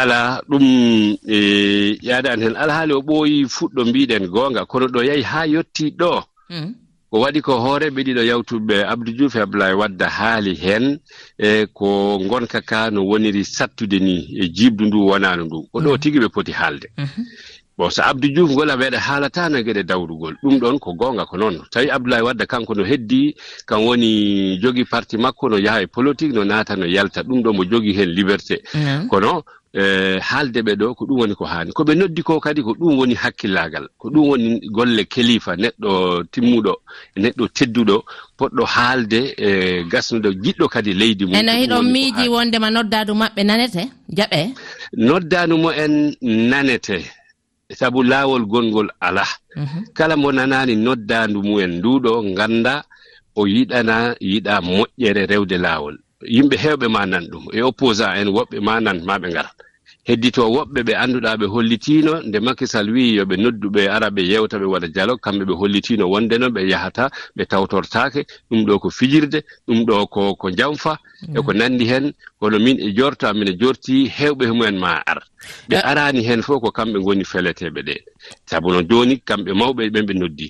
ala 0.00 0.42
ɗum 0.48 0.64
e 1.26 1.38
ƴaɗani 2.06 2.42
hen 2.44 2.56
alhaali 2.56 2.92
o 2.92 3.00
ɓooyi 3.00 3.46
fuɗɗo 3.48 3.82
mbiɗen 3.88 4.26
goonga. 4.28 4.66
Kono 4.66 4.86
ɗo 4.88 5.00
yahi 5.08 5.22
haa 5.22 5.46
yetti 5.46 5.90
ɗo. 5.98 6.22
Hmm. 6.50 6.74
Ko 7.10 7.20
waɗi 7.20 7.40
ko 7.40 7.52
hooreɓe 7.64 8.00
ɗiɗo 8.06 8.22
yawtuɓe 8.30 8.76
abdou 8.92 9.14
diouf 9.14 9.34
e 9.36 9.40
abdoulaye 9.40 9.74
wadda 9.74 10.08
haali 10.08 10.54
heen 10.54 10.98
e 11.38 11.66
ko 11.72 12.18
gonka 12.28 12.60
ka 12.60 12.90
no 12.90 13.00
woniri 13.06 13.44
sattude 13.44 13.98
ni 14.00 14.16
e 14.42 14.48
jibdu 14.48 14.84
ndu 14.86 15.06
wonano 15.08 15.44
ndu. 15.44 15.58
Ko 15.72 15.80
ɗo 15.80 15.90
hmm. 15.90 15.98
tigi 16.00 16.18
ɓe 16.18 16.28
poti 16.28 16.52
haalde. 16.52 16.88
Hmm. 16.96 17.24
Bon 17.78 17.90
so 17.90 18.02
abdou 18.02 18.28
diouf 18.28 18.50
ngol 18.50 18.70
a 18.70 18.76
weeɗa 18.76 18.98
haalatano 18.98 19.58
e 19.58 19.62
geɗe 19.64 19.82
dawrugol. 19.84 20.34
Ɗum 20.42 20.58
ɗon 20.60 20.78
ko 20.78 20.92
goonga 20.94 21.24
ko 21.26 21.36
noon. 21.36 21.62
Tawi 21.70 21.88
abdoulaye 21.90 22.22
wadda 22.22 22.46
kanko 22.46 22.74
no 22.74 22.84
heddi 22.84 23.34
kan 23.66 23.80
woni 23.80 24.58
jogi 24.60 24.84
parti 24.84 25.16
makko 25.16 25.48
no 25.50 25.56
yaha 25.58 25.82
e 25.82 25.86
politique 25.86 26.32
no 26.34 26.44
naata 26.44 26.76
no 26.76 26.84
yalta. 26.86 27.22
Ɗum 27.22 27.40
ɗo 27.42 27.52
mo 27.54 27.64
jogi 27.64 27.92
heen 27.96 28.10
liberté. 28.12 28.60
Kono 29.10 29.42
E, 29.78 30.18
haalde 30.28 30.60
ɓe 30.66 30.72
ɗo 30.80 30.94
ko 30.96 31.04
ɗum 31.04 31.18
woni 31.20 31.34
ko 31.34 31.44
haani. 31.44 31.72
Ko 31.76 31.82
ɓe 31.84 31.94
noddi 32.00 32.22
ko 32.22 32.40
kadi 32.40 32.62
ko 32.62 32.72
ɗum 32.72 32.96
woni 32.98 33.14
hakkillagal 33.14 33.84
ko 34.00 34.08
ɗum 34.08 34.24
woni 34.28 34.60
golle 34.72 35.04
kelifa 35.04 35.52
neɗɗo 35.56 36.24
timmuɗo 36.32 36.72
neɗɗo 37.22 37.44
tedduɗo 37.56 37.96
poɗɗo 38.38 38.62
haalde 38.64 39.20
e 39.36 39.48
gasnuɗo 39.92 40.30
jiɗɗo 40.42 40.66
kadi 40.72 40.92
leydi 40.94 41.24
mum. 41.26 41.34
Ene 41.36 41.52
hiɗon 41.60 41.82
miiji 41.92 42.24
wondema 42.28 42.70
noddadu 42.70 43.12
maɓɓe 43.14 43.42
nanete 43.44 43.82
jaɓe? 44.16 44.40
Noddanumo 44.96 45.68
en 45.72 46.14
nanete 46.22 47.04
sabu 47.78 48.02
laawol 48.02 48.44
gonngol 48.46 48.88
alaa. 49.00 49.28
Mhm. 49.56 49.92
Kala 49.94 50.16
mo 50.16 50.32
nanaani 50.32 50.74
noddaandu 50.76 51.42
mumen 51.42 51.78
nduuɗo 51.78 52.22
ngannda 52.32 52.74
o 53.36 53.44
yiɗana 53.46 54.14
yiɗa 54.20 54.60
moƴƴere 54.64 55.26
rewde 55.30 55.58
laawol. 55.58 55.98
yimɓe 56.34 56.56
hewɓe 56.64 56.86
ma 56.88 57.06
nan 57.06 57.24
ɗum. 57.30 57.44
E 57.52 57.62
opposant 57.62 58.14
en 58.20 58.28
woɓɓe 58.36 58.60
ma 58.60 58.80
nan 58.80 58.98
ma 59.04 59.18
ɓe 59.18 59.28
ngara 59.30 59.50
heddito 60.08 60.42
woɓɓe 60.54 60.80
ɓe 60.86 60.92
annduɗa 61.02 61.30
ɓe 61.40 61.46
hollitino 61.54 62.12
nde 62.28 62.38
makisal 62.46 62.86
wi 62.94 63.02
yoɓe 63.18 63.34
nodduɓe 63.42 63.82
ara 63.94 64.08
ɓe 64.14 64.22
yewta 64.30 64.56
ɓe 64.60 64.66
waɗa 64.72 64.88
dialogue 64.94 65.20
kamɓe 65.24 65.44
ɓe 65.48 65.54
hollitino 65.60 66.04
wonde 66.12 66.38
noon 66.38 66.52
ɓe 66.56 66.62
yahata 66.72 67.04
ɓe 67.36 67.42
tawtortake 67.50 68.20
ɗum 68.50 68.60
ɗo 68.66 68.74
ko 68.82 68.88
fijirde 68.98 69.38
ɗum 69.66 69.78
ɗo 69.88 70.06
ko 70.14 70.22
ko 70.40 70.46
jamfa 70.58 70.92
e 71.34 71.38
ko 71.46 71.52
nandi 71.52 71.84
hen 71.90 72.12
kono 72.40 72.58
min 72.58 72.76
e 72.78 72.92
jorto 72.98 73.26
amin 73.28 73.48
e 73.48 73.54
jorti 73.60 74.06
hewɓe 74.18 74.46
mumen 74.50 74.78
ma 74.78 75.02
ar. 75.06 75.18
Ɓe 75.68 75.76
arani 75.90 76.22
hen 76.28 76.42
fof 76.42 76.60
ko 76.62 76.70
kamɓe 76.70 76.98
goni 77.02 77.24
feleteɓe 77.24 77.80
ɗe. 77.88 77.94
Saabu 78.48 78.70
no 78.72 78.82
joni 78.90 79.14
kamɓe 79.28 79.50
mawɓe 79.60 79.90
ɓen 79.90 80.06
ɓe 80.06 80.14
noddi. 80.14 80.48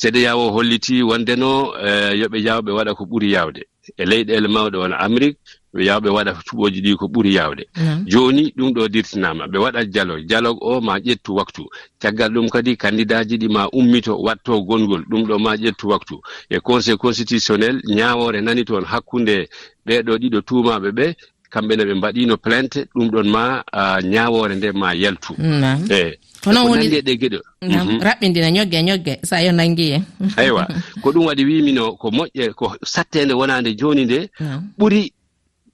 Sedeyawo 0.00 0.50
holliti 0.54 1.02
wondeno 1.02 1.72
e, 1.80 1.90
yoɓe 2.20 2.38
yawɓe 2.46 2.70
waɗa 2.76 2.92
ko 2.94 3.04
ɓuuri 3.10 3.32
yawde 3.32 3.62
e 3.96 4.04
leyɗele 4.04 4.48
mawɗe 4.48 4.76
wona 4.78 4.96
amérique 4.98 5.38
yawɓe 5.74 6.08
waɗa 6.10 6.32
cuɓoji 6.46 6.80
ɗi 6.84 6.96
ko 6.96 7.06
ɓuri 7.08 7.34
yawde. 7.34 7.64
Joni 8.06 8.52
ɗum 8.56 8.72
ɗo 8.74 8.88
dirtinama 8.88 9.46
ɓe 9.46 9.58
waɗa 9.58 9.84
dialogue 9.84 10.24
dialogue 10.26 10.58
o 10.62 10.80
ma 10.80 10.98
ƴettu 10.98 11.34
waktu. 11.36 11.62
Caggal 12.00 12.32
ɗum 12.32 12.48
kadi 12.50 12.76
candidat 12.76 13.28
ji 13.28 13.36
ɗi 13.38 13.48
ma 13.48 13.68
ummito 13.72 14.16
watto 14.18 14.60
gongol 14.62 15.04
ɗum 15.10 15.22
ɗo 15.28 15.38
ma 15.38 15.56
ƴettu 15.56 15.86
waktu. 15.88 16.20
E 16.50 16.58
conseil 16.60 16.96
constitutionnel 16.96 17.80
ñawore 17.86 18.40
nani 18.42 18.64
toon 18.64 18.84
hakkunde 18.84 19.48
ɓeɗo 19.86 20.18
ɗiɗo 20.18 20.40
tumaɓe 20.42 20.90
ɓe 20.92 21.16
kamɓe 21.50 21.76
ne 21.76 21.84
ɓe 21.84 21.94
mbaɗino 21.94 22.36
plainte 22.36 22.80
ɗum 22.94 23.08
ɗon 23.10 23.28
ma 23.28 23.62
ñawore 24.02 24.54
nde 24.56 24.72
ma 24.72 24.94
yaltu. 24.94 25.32
Eyi 25.90 26.14
kono 26.44 26.60
e 26.64 26.68
woni 26.68 26.86
ɗe 26.88 27.12
geɗe. 27.20 27.38
Mhm. 27.62 28.00
Raɓɓindina 28.06 28.48
ñogge 28.56 28.78
ñogge 28.88 29.14
sa 29.24 29.42
yo 29.42 29.52
nangi 29.52 29.92
en 29.92 30.02
eywa 30.36 30.66
ko 31.02 31.10
ɗum 31.12 31.26
waɗi 31.26 31.44
wimino 31.44 31.92
ko 31.96 32.08
moƴƴe 32.10 32.52
ko 32.54 32.76
sattede 32.84 33.32
wonande 33.34 33.74
joni 33.78 34.04
nde 34.04 34.30
ɓuri 34.78 35.12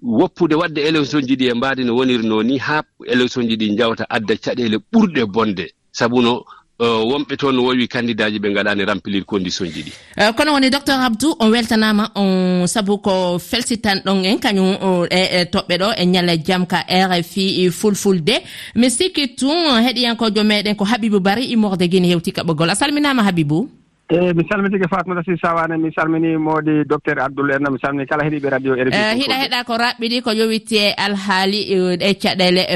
woppude 0.02 0.54
wadde 0.54 0.78
élection 0.80 1.20
ji 1.26 1.36
ɗi 1.36 1.50
e 1.50 1.54
mbaadi 1.54 1.84
no 1.84 1.94
wonirno 1.96 2.42
ni 2.42 2.58
ha 2.58 2.82
élection 3.06 3.48
ji 3.48 3.56
ɗi 3.56 3.76
jawta 3.78 4.04
adda 4.10 4.34
caɗele 4.36 4.76
ɓurɗe 4.92 5.24
bonde. 5.26 5.66
Sabuno 5.92 6.44
wonɓe 6.80 7.36
toon 7.36 7.52
no 7.54 7.62
wowi 7.64 7.86
candidat 7.88 8.30
ji 8.32 8.38
ɓe 8.38 8.52
gaɗani 8.54 8.84
remplir 8.84 9.24
condition 9.24 9.66
ji 9.66 9.82
ɗi. 9.82 9.92
Euh, 10.18 10.32
kono 10.32 10.52
woni 10.52 10.70
docteur 10.70 11.00
abdou 11.00 11.36
on 11.38 11.50
weltanama 11.50 12.10
on 12.16 12.66
saabu 12.66 12.98
ko 12.98 13.38
felsitan 13.38 14.02
ɗon 14.04 14.24
en 14.24 14.38
kañum 14.38 14.76
e, 15.10 15.40
e 15.40 15.44
toɓɓe 15.44 15.78
ɗo 15.78 15.88
e 15.96 16.04
ñalle 16.06 16.42
jaam 16.44 16.66
ka 16.66 16.84
rfi 16.88 17.64
e 17.64 17.70
fulfulde. 17.70 18.42
Mi 18.74 18.90
sikki 18.90 19.34
tun 19.36 19.78
heɗiyankojo 19.86 20.42
meɗen 20.44 20.74
ko 20.76 20.84
habibou 20.84 21.20
bari 21.20 21.44
immorde 21.52 21.88
guine 21.88 22.06
hewti 22.10 22.32
kaɓogol 22.32 22.70
a 22.70 22.74
salminama 22.74 23.22
habibou. 23.22 23.68
Eyi 24.10 24.34
mi 24.34 24.44
salmitike 24.48 24.88
fatmata 24.90 25.22
si 25.24 25.38
sawane 25.40 25.78
mi 25.78 25.90
salmini 25.94 26.36
moodi 26.36 26.84
docteur 26.86 27.20
abdoul 27.20 27.50
erna 27.52 27.70
mi 27.70 27.78
salmini 27.78 28.06
kala 28.06 28.24
heeɗiɓe 28.24 28.50
radio 28.50 28.74
rfi 28.74 28.92
euh, 28.94 29.14
hiɗa 29.14 29.34
heeɗa 29.42 29.64
ko 29.64 29.76
raɓɓiɗi 29.78 30.22
ko 30.22 30.30
yowiti 30.32 30.76
e 30.76 30.92
alhaali 30.92 31.60
e, 31.72 31.96
e 32.00 32.14
caɗele 32.14 32.66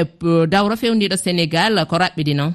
dawro 0.47 0.75
fewniɗo 0.75 1.17
sénégal 1.17 1.85
ko 1.85 1.97
raɓɓiɗi 1.97 2.33
noon. 2.35 2.53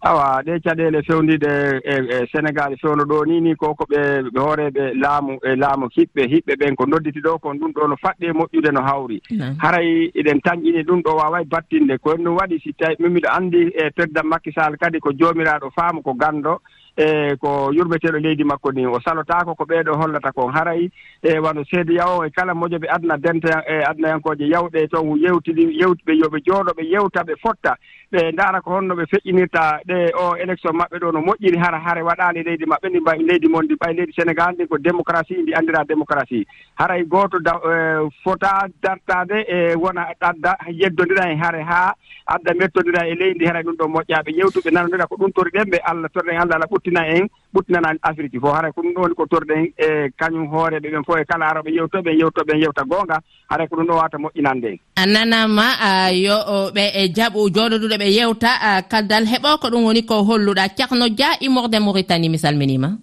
awa 0.00 0.42
ɗe 0.42 0.60
caɗele 0.60 1.02
fewndiɗe 1.02 1.80
e, 1.84 1.94
e 2.22 2.26
sénégal 2.32 2.76
fewno 2.80 3.04
ɗo 3.04 3.24
ni 3.26 3.40
ni 3.40 3.54
koko 3.56 3.84
ɓe 3.84 4.30
hooreɓe 4.36 4.94
laamu 4.94 5.38
e 5.42 5.56
laamu 5.56 5.88
hiɓɓe 5.90 6.22
hiɓɓe 6.32 6.54
ɓen 6.56 6.76
ko 6.76 6.86
nodditi 6.86 7.20
ɗo 7.20 7.38
kon 7.38 7.58
ɗum 7.58 7.72
ɗo 7.72 7.88
no 7.88 7.96
faɗɗe 7.96 8.32
moƴƴude 8.32 8.70
no 8.72 8.82
hawri. 8.82 9.22
Haray 9.58 10.10
eɗen 10.14 10.40
tañƴini 10.40 10.82
ɗum 10.86 11.02
ɗo 11.02 11.16
wawa 11.16 11.42
battinde 11.44 11.98
koyen 11.98 12.22
ɗum 12.24 12.36
waɗi 12.38 12.60
si 12.62 12.72
tawi 12.74 12.94
mimiɗo 13.00 13.28
anndi 13.30 13.72
e 13.74 13.90
président 13.90 14.24
makkisal 14.24 14.76
kadi 14.78 15.00
ko 15.00 15.10
joomiraɗo 15.12 15.70
faamu 15.74 16.02
ko 16.02 16.14
ganndo 16.14 16.60
e 16.96 17.34
ko 17.36 17.70
yurmeteɗo 17.72 18.18
leydi 18.18 18.44
makko 18.44 18.72
ni. 18.72 18.86
O 18.86 19.00
salotaako 19.00 19.54
ko 19.54 19.64
ɓeeɗo 19.64 19.98
hollata 19.98 20.32
kon 20.32 20.52
haray 20.52 20.90
e 21.22 21.38
wano 21.38 21.64
seedi 21.64 21.94
yawo 21.94 22.24
e 22.24 22.30
kala 22.30 22.54
mojo 22.54 22.78
ɓe 22.78 22.86
adna 22.88 23.16
denta 23.18 23.64
e 23.66 23.82
adnayankooje 23.82 24.46
yawɗe 24.46 24.88
toon 24.90 25.18
yewtiɗi 25.18 25.74
yewtiɓe 25.80 26.18
yo 26.18 26.28
ɓe 26.30 26.38
jooɗo 26.46 26.70
ɓe 26.74 26.84
yewta 26.86 27.22
ɓe 27.26 27.34
fotta. 27.42 27.74
ɓe 28.12 28.32
ndaara 28.32 28.60
ko 28.60 28.70
honno 28.70 28.94
ɓe 28.96 29.04
feƴƴinirta 29.10 29.80
ɗe 29.88 29.96
o 30.16 30.36
élection 30.36 30.72
maɓɓe 30.76 30.96
ɗo 30.98 31.12
no 31.12 31.20
moƴƴiri 31.20 31.58
hara 31.60 31.78
hare 31.78 32.02
waɗaani 32.02 32.42
leydi 32.42 32.64
maɓɓe 32.64 32.88
ndi 32.88 33.00
mbay 33.00 33.18
leydi 33.28 33.48
mon 33.48 33.62
ndi 33.64 33.74
ɓay 33.74 33.92
leydi 33.96 34.12
sénégal 34.16 34.54
ndi 34.54 34.66
ko 34.66 34.78
démocratie 34.78 35.42
ndi 35.42 35.52
anndira 35.54 35.84
démocratie. 35.84 36.46
Haray 36.76 37.04
gooto 37.04 37.38
da 37.38 37.52
e, 37.60 38.08
fota 38.24 38.68
dartaade 38.82 39.44
e 39.48 39.74
wona 39.76 40.08
adda 40.20 40.56
yeddondira 40.72 41.30
e 41.32 41.36
hare 41.36 41.62
haa 41.62 41.92
adda 42.26 42.54
mettondira 42.54 43.06
e 43.08 43.14
leydi 43.14 43.34
ndi 43.36 43.46
haray 43.46 43.62
ɗum 43.62 43.76
ɗo 43.76 43.84
moƴƴaaɓe. 43.92 44.30
Yewtuɓe 44.38 44.70
nanondira 44.72 45.06
ko 45.06 45.16
ɗum 45.16 45.32
toriɗen 45.32 45.68
ɓe 45.70 45.78
allah 45.84 46.08
torɗen 46.14 46.40
allah 46.40 46.54
allah 46.56 46.68
ɓuttina 46.72 47.02
en 47.16 47.28
ɓuttinana 47.54 47.92
afrique 48.02 48.40
fof 48.40 48.54
haray 48.56 48.72
ko 48.72 48.80
ɗum 48.82 48.92
ɗo 48.94 49.00
woni 49.02 49.14
ko 49.14 49.26
torɗen 49.26 49.68
e 49.76 50.08
kañum 50.16 50.48
hooreɓe 50.48 50.88
ɓen 50.92 51.04
fof 51.04 51.20
e 51.20 51.24
kala 51.24 51.46
aroɓe 51.52 51.70
yewtoɓe 51.76 52.10
yewtoɓe 52.20 52.56
yewta 52.62 52.84
goonga. 52.88 53.20
Haray 53.50 53.68
ko 53.68 53.76
ɗum 53.76 53.86
ɗo 53.86 53.94
waata 54.00 54.16
moƴƴinande 54.18 54.68
en. 54.72 54.78
A 54.96 55.06
nanama 55.06 56.10
yo 56.12 56.36
ɓe 56.72 56.84
e 56.94 57.08
jaɓu 57.12 57.48
jooɗoɗuɗe 57.52 57.97
ɓe 57.98 58.06
yewta 58.16 58.82
kaldal 58.90 59.24
heɓo 59.26 59.58
ko 59.60 59.68
ɗum 59.70 59.84
woni 59.84 60.02
ko 60.02 60.22
holluɗa 60.22 60.68
cahno 60.76 61.08
dia 61.08 61.30
imorde 61.40 61.78
mauritanie 61.80 62.28
mi 62.30 62.38
salminima. 62.38 62.98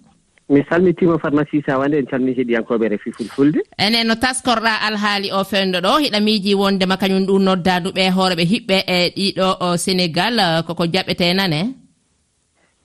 Mi 0.48 0.62
salmitima 0.70 1.18
pharmacie 1.18 1.62
sawande 1.66 1.98
en 1.98 2.06
calmini 2.06 2.36
heɗiyankoɓe 2.38 2.88
refi 2.88 3.12
fulfulde. 3.12 3.60
Enen 3.78 4.06
no 4.06 4.14
taskorɗa 4.14 4.72
alhaali 4.86 5.32
o 5.32 5.42
fewndo 5.44 5.80
ɗo 5.80 5.98
hiɗa 5.98 6.20
miiji 6.20 6.54
wondema 6.54 6.96
kañum 6.96 7.26
ɗum 7.26 7.42
noddaduɓe 7.42 8.10
hooreɓe 8.16 8.44
hiɓɓe 8.52 8.76
e 8.86 8.98
ɗiɗo 9.16 9.76
sénégal 9.76 10.38
e, 10.38 10.62
koko 10.66 10.84
jaɓete 10.86 11.34
nane. 11.34 11.74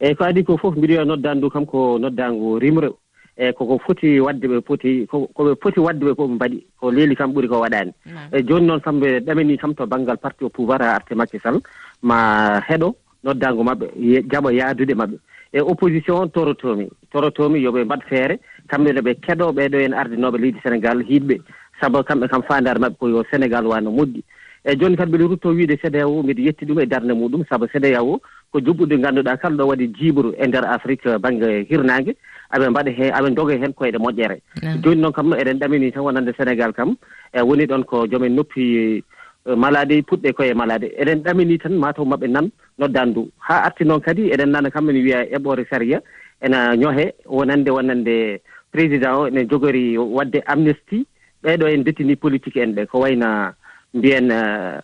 Eyyi 0.02 0.16
ko 0.16 0.24
adi 0.24 0.44
ko 0.44 0.58
fof 0.58 0.76
mbiɗo 0.76 0.94
yo 0.94 1.06
noddandu 1.06 1.50
kam 1.50 1.66
ko 1.66 2.00
noddangu 2.00 2.58
rimre 2.60 2.90
e 3.38 3.54
koko 3.54 3.78
foti 3.86 4.20
wadde 4.20 4.46
ɓe 4.48 4.62
poti 4.62 5.08
koɓe 5.08 5.56
poti 5.62 5.80
wadde 5.80 6.04
ɓe 6.06 6.16
fof 6.16 6.30
ɓe 6.30 6.36
mbaɗi 6.36 6.66
ko 6.80 6.92
leeli 6.92 7.16
kam 7.16 7.32
ɓuri 7.34 7.48
ko 7.48 7.62
waɗani 7.62 7.92
e 8.34 8.44
joni 8.44 8.66
noon 8.66 8.82
kam 8.82 9.00
ɓe 9.00 9.20
ɗamini 9.26 9.58
kam 9.58 9.74
to 9.76 9.86
banggal 9.86 10.18
parti 10.18 10.44
au 10.44 10.50
pouvoir 10.50 10.82
a 10.82 10.96
arte 10.96 11.14
makkisal 11.16 11.62
ma 12.02 12.60
heɗo 12.68 12.96
noddago 13.24 13.64
maɓɓe 13.64 13.88
jaɓa 14.32 14.52
yaadude 14.54 14.94
maɓɓe. 14.96 15.18
E 15.54 15.60
opposition 15.60 16.30
torotomi 16.30 16.88
torotomi 17.12 17.60
yoɓe 17.60 17.84
mbaɗ 17.86 18.02
feere 18.10 18.40
kamɓene 18.70 19.02
ɓe 19.02 19.14
keɗo 19.22 19.52
ɓeɗo 19.52 19.78
en 19.86 19.94
ardinoɓe 19.94 20.38
leydi 20.38 20.60
sénégal 20.64 21.04
hiɗɓe 21.04 21.42
sabu 21.82 22.04
kamɓe 22.04 22.28
kam 22.28 22.42
fandare 22.44 22.80
maɓɓe 22.80 22.98
koyo 23.00 23.24
sénégal 23.32 23.66
wano 23.68 23.92
moƴƴi. 23.92 24.24
E 24.64 24.76
joni 24.78 24.96
kadi 24.96 25.10
mbiɗa 25.12 25.28
rutto 25.28 25.50
wiide 25.50 25.76
cdao 25.82 26.24
mbiɗa 26.24 26.42
yetti 26.42 26.66
ɗum 26.66 26.80
e 26.80 26.86
darde 26.86 27.14
muɗum. 27.14 27.44
Sabu 27.50 27.66
cdao 27.68 28.22
ko 28.52 28.60
juɓɓude 28.60 28.96
ngannduɗaa 28.98 29.38
kala 29.38 29.56
ɗo 29.58 29.68
waɗi 29.68 29.88
jiiboru 29.98 30.34
e 30.38 30.48
ndeer 30.48 30.66
afrique 30.66 31.06
e 31.06 31.18
baŋnge 31.18 31.66
hirnaange. 31.70 32.16
Aɓe 32.54 32.70
mbaɗa 32.70 32.92
he 32.92 33.10
aɓe 33.12 33.30
doga 33.36 33.54
heen 33.58 33.74
koyɗe 33.74 33.98
moƴƴere. 33.98 34.38
Joni 34.84 35.02
noon 35.02 35.14
kam 35.14 35.34
eɗen 35.34 35.60
ɗamini 35.60 35.92
tan 35.92 36.04
wonande 36.04 36.32
sénégal 36.38 36.74
kam 36.74 36.96
e 37.34 37.42
woni 37.42 37.66
ɗon 37.66 37.84
ko 37.84 38.06
joomen 38.08 38.36
noppi 38.36 39.04
Eh, 39.48 39.56
malade 39.58 40.02
puɗɗe 40.06 40.34
koye 40.34 40.54
malade 40.54 40.88
eɗen 41.02 41.24
ɗamini 41.26 41.58
tan 41.58 41.74
mataw 41.74 42.06
maɓe 42.06 42.28
nan 42.30 42.52
noddandu. 42.78 43.32
Ha 43.40 43.56
arti 43.66 43.84
noon 43.86 44.00
kadi 44.02 44.30
eɗen 44.30 44.52
nana 44.52 44.70
kam 44.70 44.86
kamɓene 44.86 45.02
wiya 45.04 45.26
eɓore 45.36 45.66
saria 45.70 46.00
ena 46.42 46.76
ñohe 46.76 47.14
wonande 47.26 47.70
wonande 47.72 48.42
président 48.72 49.16
o 49.18 49.26
ene 49.28 49.48
jogori 49.50 49.98
wadde 49.98 50.44
amnesty. 50.46 51.06
Ɓeɗo 51.44 51.66
en 51.74 51.84
dettini 51.84 52.16
politique 52.16 52.58
en 52.62 52.74
ɓe 52.76 52.86
ko 52.86 53.00
wayna 53.00 53.56
mbiyen 53.94 54.30
eh, 54.32 54.78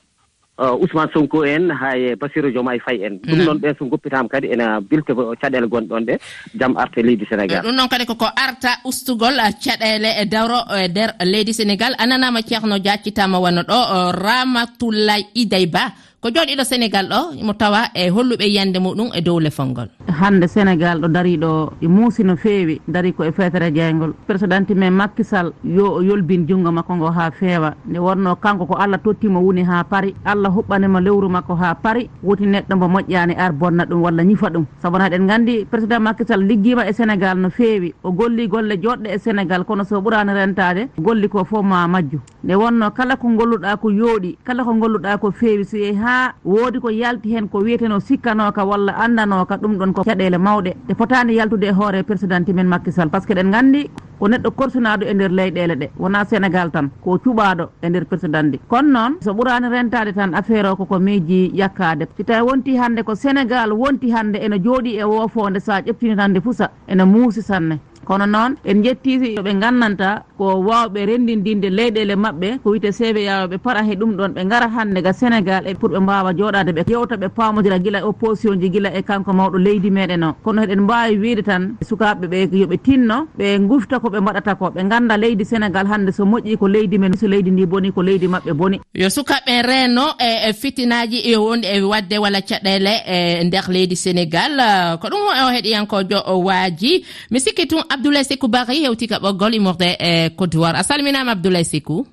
Uh, 0.58 0.74
ousmane 0.82 1.12
sonko 1.14 1.44
en 1.46 1.70
haa 1.70 1.94
e 1.96 2.16
basiru 2.16 2.50
jomay 2.50 2.80
fay 2.80 3.04
en. 3.06 3.20
Ɗum 3.22 3.38
mhm. 3.38 3.46
noon 3.46 3.60
ɓen 3.62 3.76
so 3.78 3.86
goppitama 3.86 4.30
kadi 4.30 4.48
ene 4.54 4.82
bilte 4.90 5.14
caɗele 5.42 5.68
gonɗon 5.70 6.06
ɗe. 6.06 6.18
Jaam 6.60 6.74
arte 6.78 6.98
leydi 7.06 7.26
sénégal. 7.30 7.62
Ɗum 7.64 7.76
noon 7.76 7.88
kadi 7.88 8.06
koko 8.06 8.26
arta 8.26 8.80
ustugol 8.84 9.38
uh, 9.38 9.52
caɗele 9.64 10.10
e 10.22 10.26
dawro 10.26 10.58
uh, 10.66 10.82
e 10.82 10.88
nder 10.88 11.14
leydi 11.26 11.54
sénégal. 11.54 11.94
Ananama 12.00 12.42
ceerno 12.42 12.78
jaccitama 12.82 13.38
wonno 13.40 13.62
ɗo 13.62 14.12
ramatoulay 14.18 15.26
iday 15.36 15.68
ba 15.68 15.94
ko 16.20 16.30
joɗiɗo 16.34 16.64
sénégal 16.66 17.06
ɗo 17.10 17.46
mo 17.46 17.54
tawa 17.54 17.90
e 17.94 18.10
holluɓe 18.10 18.46
yiyande 18.50 18.80
muɗum 18.80 19.10
e 19.14 19.22
dow 19.22 19.40
lefol 19.40 19.68
ngol. 19.68 19.88
Hande 20.10 20.48
sénégal 20.48 20.98
ɗo 21.02 21.08
dari 21.08 21.38
ɗo 21.38 21.74
e 21.82 21.88
muusi 21.88 22.24
no 22.24 22.36
feewi 22.36 22.82
dari 22.88 23.14
ko 23.14 23.24
e 23.24 23.32
feetere 23.32 23.70
jeygol 23.72 24.14
présidenti 24.28 24.74
men 24.74 24.94
makkisal 24.94 25.54
yo 25.64 26.02
yolbin 26.02 26.48
junngo 26.48 26.72
makko 26.72 26.96
ngo 26.96 27.12
ha 27.14 27.30
feewa. 27.32 27.76
Nde 27.86 28.00
wonno 28.00 28.36
kanko 28.36 28.66
ko 28.66 28.74
allah 28.76 28.98
tottimo 28.98 29.40
woni 29.46 29.62
ha 29.64 29.84
paari 29.84 30.16
allah 30.26 30.50
huɓɓanimo 30.50 31.00
lewru 31.00 31.30
makko 31.30 31.54
ha 31.56 31.76
paari 31.76 32.10
woti 32.24 32.46
neɗɗo 32.48 32.76
mo 32.78 32.88
moƴƴani 32.88 33.36
ar 33.38 33.52
bonna 33.54 33.86
ɗum 33.86 34.02
walla 34.02 34.24
ñifa 34.24 34.50
ɗum. 34.50 34.66
Sabu 34.82 34.98
no 34.98 35.06
eɗen 35.06 35.22
nganndi 35.24 35.66
président 35.66 36.00
makkisal 36.00 36.42
liggima 36.42 36.88
e 36.90 36.94
sénégal 36.94 37.38
no 37.38 37.50
feewi. 37.52 37.94
O 38.04 38.12
golli 38.12 38.48
golle 38.48 38.74
joɗɗe 38.82 39.08
e 39.14 39.20
sénégal 39.20 39.66
kono 39.66 39.84
so 39.84 40.02
ɓuraani 40.02 40.34
rentade 40.34 40.90
golli 40.98 41.30
ko 41.30 41.44
fof 41.46 41.64
ma 41.64 41.88
majju. 41.88 42.20
Nde 42.44 42.56
wonno 42.56 42.90
kala 42.92 43.18
ko 43.18 43.28
golluɗa 43.28 43.78
ko 43.78 43.90
yooɗi 43.92 44.38
kala 44.44 44.64
ko 44.64 44.74
golluɗa 44.74 45.18
ko 45.20 45.30
feewi 45.32 45.64
so 45.64 45.78
yehi 45.78 46.07
ha 46.08 46.34
woodi 46.46 46.80
ko 46.80 46.90
yalti 46.90 47.34
hen 47.36 47.48
ko 47.52 47.58
wiyeteno 47.66 48.00
sikkanoka 48.00 48.64
walla 48.66 48.94
andanoka 49.04 49.56
ɗum 49.62 49.74
ɗon 49.80 49.92
ko 49.94 50.02
caɗele 50.08 50.38
mawɗe. 50.38 50.72
Ɗe 50.88 50.94
potani 50.96 51.36
yaltude 51.36 51.68
e 51.68 51.72
hoore 51.80 52.04
présidenti 52.04 52.54
men 52.54 52.68
makkisal 52.68 53.10
par 53.10 53.22
ce 53.22 53.28
que 53.28 53.34
ɗen 53.36 53.52
gandi 53.52 53.90
ko 54.20 54.28
neɗɗo 54.28 54.50
korsunaɗo 54.56 55.04
e 55.06 55.14
nder 55.14 55.32
leyɗele 55.32 55.76
ɗe. 55.76 55.88
Wona 56.00 56.24
sénégal 56.26 56.72
tan 56.72 56.90
ko 57.04 57.18
cuɓaɗo 57.24 57.66
e 57.84 57.90
nder 57.90 58.06
présidenti 58.06 58.60
kono 58.68 58.90
noon 58.92 59.14
so 59.22 59.34
ɓurani 59.34 59.68
rentade 59.70 60.14
tan 60.14 60.34
affaire 60.34 60.68
o 60.72 60.76
koko 60.76 61.00
miiji 61.00 61.52
yakkade 61.54 62.08
si 62.18 62.24
tawi 62.24 62.42
wonti 62.50 62.78
hande 62.78 63.04
ko 63.04 63.14
sénégal 63.16 63.72
wonti 63.74 64.10
hande 64.12 64.38
ene 64.40 64.58
jooɗi 64.64 64.98
e 65.00 65.04
wofode 65.04 65.60
sa 65.60 65.82
ƴeftini 65.82 66.16
hande 66.20 66.40
fuusa 66.42 66.70
ene 66.88 67.04
muusi 67.04 67.42
sanne. 67.42 67.80
kono 68.08 68.26
noon 68.26 68.56
en 68.64 68.84
jetti 68.84 69.18
ɓe 69.46 69.52
gandanta 69.62 70.24
ko 70.38 70.46
wawɓe 70.68 71.06
rendindinde 71.06 71.70
leyɗele 71.70 72.16
mabɓe 72.16 72.60
ko 72.64 72.70
wiyte 72.72 72.90
cvaoɓe 72.98 73.58
para 73.58 73.82
he 73.84 73.96
ɗum 73.96 74.12
ɗon 74.18 74.32
ɓe 74.36 74.42
gara 74.50 74.68
hande 74.76 75.02
ga 75.02 75.12
sénégal 75.14 75.68
e 75.68 75.74
pour 75.76 75.90
ɓe 75.92 76.00
mbawa 76.00 76.32
joɗade 76.34 76.72
ɓe. 76.72 76.84
Yewta 76.88 77.16
ɓe 77.18 77.28
pamodira 77.30 77.80
guila 77.80 78.00
e 78.00 78.04
opposition 78.04 78.56
ji 78.62 78.70
guila 78.70 78.90
e 78.96 79.02
kanko 79.04 79.32
mawɗo 79.34 79.58
leydi 79.58 79.90
meɗen 79.92 80.24
o. 80.24 80.34
Kono 80.44 80.62
heɗen 80.62 80.82
mbawi 80.82 81.18
wiide 81.18 81.44
tan 81.44 81.76
sukaɓe 81.90 82.28
ɓe 82.28 82.38
yooɓe 82.52 82.78
tinno 82.78 83.28
ɓe 83.38 83.60
gufta 83.68 84.00
koɓe 84.00 84.20
mbaɗata 84.22 84.56
ko. 84.56 84.66
Ɓe 84.76 84.88
ganda 84.90 85.18
leydi 85.18 85.44
sénégal 85.46 85.88
hande 85.88 86.12
so 86.12 86.24
moƴƴi 86.26 86.58
ko 86.58 86.68
leydi 86.68 86.98
men 86.98 87.14
so 87.18 87.28
leydi 87.28 87.52
ndi 87.52 87.66
boni 87.66 87.92
ko 87.92 88.02
leydi 88.02 88.28
mabɓe 88.28 88.54
boni. 88.54 88.80
Yo 88.94 89.10
sukaɓe 89.10 89.62
reno 89.68 90.06
e 90.20 90.54
fitinaji 90.54 91.18
e, 91.28 91.32
e 91.34 91.36
wonde 91.36 91.66
e 91.68 91.82
wadde 91.82 92.18
walla 92.18 92.42
caɗele 92.42 92.94
e 93.06 93.44
nder 93.44 93.66
leydi 93.70 93.96
sénégal. 93.96 94.54
Ko 95.02 95.08
ɗum 95.08 95.24
o 95.44 95.52
heɗiyankojo 95.52 96.20
waaji. 96.46 97.04
Mi 97.32 97.40
sikki 97.40 97.68
tun 97.68 97.84
abdoulaye 97.98 98.24
sékou 98.24 98.48
bari 98.48 98.86
hewti 98.86 99.08
ka 99.08 99.18
ɓoggol 99.20 99.56
immorde 99.56 99.98
e 100.00 100.30
côte 100.38 100.52
d'ivoire. 100.52 100.78
A 100.78 100.84
salminama 100.84 101.32
abdoulaye 101.32 101.64
sékou 101.64 102.06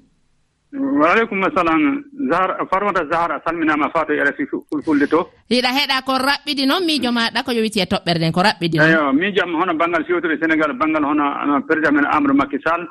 waaleykum 0.74 1.42
assalam. 1.44 2.02
Zahar 2.30 2.66
farmata 2.70 3.04
zahar 3.10 3.30
a 3.32 3.40
salminama 3.44 3.90
fato 3.90 4.12
rfi 4.12 4.46
fulfulde 4.70 5.06
to. 5.06 5.28
Yiɗa 5.50 5.70
heeɗa 5.76 6.02
ko 6.06 6.12
raɓɓiɗi 6.18 6.66
noon 6.66 6.84
miijo 6.86 7.12
maɗa 7.12 7.44
ko 7.44 7.52
yowiti 7.52 7.80
e 7.80 7.86
toɓɓere 7.86 8.18
nden 8.18 8.32
ko 8.32 8.40
raɓɓiɗi 8.42 8.76
eyo 8.80 9.12
miijam 9.12 9.54
hono 9.54 9.74
banggal 9.74 10.04
fewtude 10.04 10.38
sénégal 10.40 10.72
banggal 10.78 11.04
hono 11.04 11.24
président 11.66 11.92
men 11.92 12.06
amadou 12.06 12.34
makky 12.34 12.58
sall. 12.64 12.88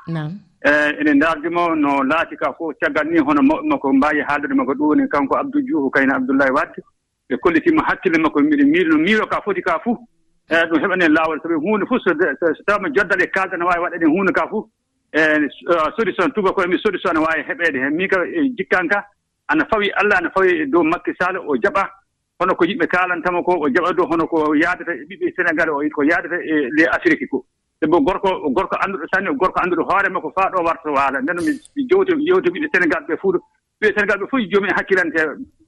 E 0.64 0.72
ene 1.00 1.20
dardimo 1.20 1.76
no 1.76 2.04
laati 2.04 2.36
ka 2.38 2.54
fof 2.58 2.76
caggal 2.80 3.08
ni 3.12 3.20
hono 3.20 3.42
mawɓe 3.42 3.68
makko 3.68 3.94
mbaawi 3.94 4.22
haaldude 4.28 4.54
makko 4.56 4.74
ɗowoni 4.74 5.08
kanko 5.10 5.36
abdou 5.38 5.62
dioufo 5.62 5.90
kayne 5.90 6.14
abdoullahi 6.14 6.52
wadde 6.52 6.80
ɓe 7.30 7.36
kollitima 7.42 7.84
hakkille 7.88 8.18
makko 8.20 8.40
mbiɗe 8.40 8.64
miido 8.66 8.90
no 8.96 9.04
miiro 9.04 9.26
ka 9.28 9.42
foti 9.44 9.62
ka 9.62 9.80
fof 9.84 9.98
eeyi 10.50 10.68
ɗum 10.70 10.80
heɓan 10.82 11.14
laawol. 11.14 11.40
Sabi 11.42 11.54
huunde 11.56 11.86
fof 11.88 12.02
so 12.04 12.14
tawma 12.68 12.90
joddal 12.96 13.22
e 13.22 13.28
kaalɗo 13.28 13.58
ne 13.58 13.66
waawi 13.66 13.84
waɗaɗen 13.84 14.10
huunde 14.10 14.32
kaa 14.34 14.48
fof 14.48 14.66
e 15.14 15.22
solution 15.96 16.28
uh, 16.30 16.34
tuba 16.34 16.52
koye 16.54 16.68
mi 16.68 16.78
solution 16.80 17.14
ne 17.14 17.20
waawi 17.20 17.44
heɓeede. 17.48 17.80
Heen 17.80 17.96
min 17.96 18.08
ka 18.08 18.24
e, 18.26 18.50
jikkan 18.58 18.88
ka 18.90 19.06
ana 19.48 19.66
fawi 19.66 19.92
allah 19.92 20.18
ana 20.18 20.30
fawi 20.30 20.62
e 20.62 20.66
dow 20.66 20.84
makki 20.84 21.14
sall 21.20 21.38
o 21.38 21.56
jaɓa 21.56 21.88
hono 22.40 22.56
ko 22.56 22.66
yimɓe 22.66 22.88
kaalantama 22.88 23.44
ko 23.44 23.58
o 23.62 23.70
jaɓa 23.70 23.94
dow 23.96 24.06
hono 24.06 24.28
ko 24.28 24.54
yaadata 24.56 24.92
e 24.92 25.06
ɓiɓɓe 25.10 25.34
sénégal 25.36 25.70
o 25.70 25.82
ko 25.96 26.04
yaadata 26.04 26.36
e 26.36 26.70
les 26.76 26.88
afrique 26.88 27.28
ko. 27.30 27.46
Sabu 27.80 28.02
gorko 28.02 28.50
gorko 28.52 28.76
annduɗo 28.84 29.06
sanni 29.14 29.36
gorko 29.36 29.60
annduɗo 29.60 29.84
hoore 29.90 30.10
makko 30.10 30.32
faa 30.36 30.50
ɗo 30.52 30.64
warta 30.64 30.90
waala. 30.92 31.22
Nden 31.22 31.40
mi 31.76 31.88
jowti 31.90 32.14
yewti 32.20 32.50
ɓiɓɓe 32.50 32.68
sénégal 32.74 33.06
ɓe 33.08 33.18
fuu 33.18 33.40
ɓe 33.84 33.90
sénégal 33.96 34.18
ɓe 34.22 34.28
fof 34.32 34.40
joomi 34.52 34.68
e 34.72 34.74
hakkillante 34.78 35.20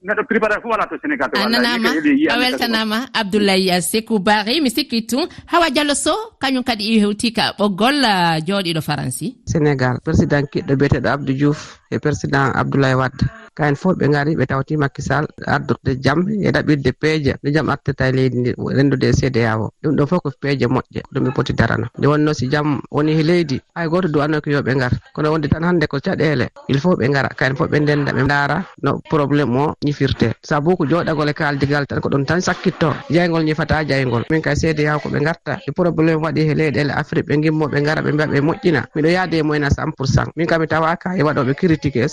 neɗɗo 0.07 0.23
préparé 0.29 0.55
fof 0.61 0.71
wala 0.71 0.85
to 0.89 0.95
sénégal 1.03 1.29
to 1.31 1.39
ananama 1.41 1.89
a 2.33 2.35
weltanama 2.39 2.97
abdoulaye 3.13 3.81
sekou 3.81 4.19
bari 4.19 4.61
mi 4.61 4.69
sikki 4.69 5.05
tun. 5.09 5.25
Hawa 5.51 5.69
diallo 5.69 5.95
sow 5.95 6.17
kañum 6.41 6.63
kadi 6.63 6.83
i 6.95 6.99
hewti 7.03 7.33
ka 7.33 7.53
ɓoggol 7.59 7.97
eh, 8.05 8.39
jooɗiɗo 8.47 8.81
faransi. 8.81 9.27
Sénégal 9.45 9.95
président 10.05 10.43
kiɗɗo 10.51 10.73
biyeteɗo 10.79 11.07
abdou 11.09 11.33
diouf. 11.33 11.79
e 11.91 11.99
président 11.99 12.51
abdoulaye 12.53 12.95
wadda 12.95 13.25
kayen 13.55 13.75
fof 13.75 13.95
ɓe 13.95 14.07
gaari 14.11 14.35
ɓe 14.35 14.45
tawti 14.45 14.75
makkisal 14.77 15.25
addorde 15.47 15.91
jaam 16.03 16.27
e 16.27 16.51
ɗaɓirde 16.51 16.91
peeje. 16.91 17.33
Nde 17.41 17.49
jaam 17.55 17.69
artirta 17.69 18.09
e 18.09 18.11
leydi 18.11 18.37
ndi 18.39 18.51
renndude 18.77 19.07
e 19.09 19.13
cda 19.13 19.57
o. 19.59 19.71
Ɗum 19.83 19.95
ɗon 19.95 20.07
fof 20.07 20.19
ko 20.23 20.29
peeje 20.41 20.67
moƴƴe 20.67 21.01
ɗum 21.13 21.23
ɓe 21.25 21.31
poti 21.31 21.53
darana. 21.53 21.87
Nde 21.97 22.05
wonno 22.07 22.33
si 22.33 22.49
jaam 22.51 22.81
woni 22.91 23.11
e 23.15 23.23
leydi. 23.23 23.61
Hay 23.75 23.87
gooto 23.87 24.07
duwanno 24.11 24.41
ko 24.41 24.49
yo 24.49 24.59
ɓe 24.61 24.75
ngar. 24.75 24.91
Kono 25.13 25.31
wonde 25.31 25.47
tan 25.47 25.63
hannde 25.63 25.87
ko 25.87 25.97
caɗele 26.03 26.49
il 26.67 26.79
faut 26.79 26.95
ɓe 26.99 27.07
ngara. 27.09 27.29
Kayen 27.29 27.55
fof 27.55 27.69
ɓe 27.71 27.79
ndenda 27.79 28.11
ɓe 28.11 28.23
ndaara 28.23 28.65
no 28.83 28.99
probléme 29.09 29.55
o 29.57 29.73
ñifirte. 29.85 30.33
Sabu 30.43 30.75
ko 30.75 30.85
jooɗagol 30.85 31.29
e 31.29 31.33
kaaldigal 31.33 31.85
tan 31.87 32.01
ko 32.01 32.09
ɗum 32.09 32.25
tan 32.25 32.41
sakkitto. 32.41 32.91
Jeygol 33.09 33.43
ñifata 33.43 33.83
jeygol 33.87 34.23
min 34.29 34.41
kay 34.41 34.55
cda 34.55 34.99
ko 34.99 35.07
ɓe 35.09 35.23
garta 35.23 35.59
e 35.65 35.71
probléme 35.71 36.19
waɗi 36.21 36.41
e 36.51 36.53
leyɗele 36.55 36.91
afrique 36.91 37.27
ɓe 37.27 37.41
gimmo 37.41 37.67
ɓe 37.71 37.81
ngara 37.81 38.01
ɓe 38.01 38.11
mbiya 38.11 38.27
ɓe 38.27 38.39
moƴƴina. 38.41 38.83
Miɗo 38.95 39.07
yaade 39.09 39.33
e 39.37 39.43
mumen 39.43 39.63
a 39.63 39.69
cent 39.69 39.91
pourcent 39.95 40.27
min 40.35 40.45
kam 40.47 40.59
mi 40.61 40.67
tawaka 40.67 41.15
e 41.17 41.23
waɗoɓe 41.23 41.55
cri 41.55 41.74
critique 41.77 42.05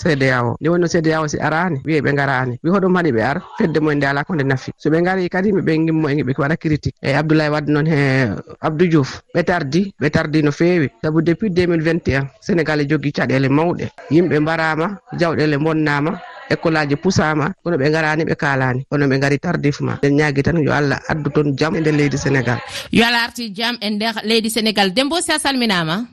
o. 0.43 0.55
Nde 0.59 0.69
wonno 0.69 0.87
cda 0.87 1.21
o 1.21 1.27
si 1.27 1.37
arani 1.39 1.81
wiye 1.85 2.01
ɓe 2.01 2.13
garani 2.15 2.59
wi 2.63 2.69
hoɗum 2.71 2.95
haɗi 2.95 3.11
ɓe 3.11 3.21
ara 3.21 3.41
fedde 3.57 3.79
mumen 3.79 3.97
nde 3.97 4.05
ala 4.07 4.23
ko 4.23 4.33
nde 4.35 4.43
nafi 4.43 4.71
so 4.77 4.89
ɓe 4.89 5.01
gari 5.03 5.29
kadi 5.29 5.51
ɓe 5.51 5.71
gimmo 5.85 6.09
e 6.09 6.23
ɓe 6.23 6.33
waɗa 6.37 6.57
critique. 6.57 6.95
Eyyi 7.01 7.15
abdoulaye 7.15 7.49
wadde 7.49 7.69
noon 7.71 7.87
he 7.87 8.29
abdou 8.61 8.87
diouf 8.87 9.21
ɓe 9.35 9.43
tardi 9.43 9.93
ɓe 10.01 10.09
tardi 10.09 10.41
no 10.43 10.51
feewi. 10.51 10.89
Saabu 11.01 11.21
depuis 11.21 11.49
2021 11.49 12.27
sénégal 12.41 12.81
e 12.81 12.85
jogui 12.89 13.11
caɗele 13.11 13.49
mawɗe. 13.49 13.89
Yimɓe 14.11 14.39
mbarama 14.39 14.97
jawɗele 15.19 15.57
bonnama 15.57 16.19
école 16.49 16.77
aji 16.79 16.95
pusama 16.95 17.53
kono 17.63 17.77
ɓe 17.77 17.91
garani 17.91 18.23
ɓe 18.25 18.35
kalani 18.35 18.85
kono 18.89 19.07
ɓe 19.07 19.19
gari 19.19 19.39
tardivement 19.39 19.97
en 20.03 20.09
ñagui 20.17 20.43
tan 20.43 20.57
yo 20.61 20.71
allah 20.73 20.99
addu 21.07 21.29
toon 21.29 21.55
jaam 21.57 21.75
e 21.75 21.79
nder 21.79 21.93
leydi 21.93 22.17
sénégal. 22.17 22.59
Yo 22.91 23.05
allah 23.05 23.23
arti 23.23 23.49
jaam 23.55 23.77
e 23.81 23.89
nder 23.89 24.13
leydi 24.23 24.49
sénégal. 24.49 24.93
Dembo 24.93 25.21
si 25.21 25.31
a 25.31 25.39
salminama 25.39 26.05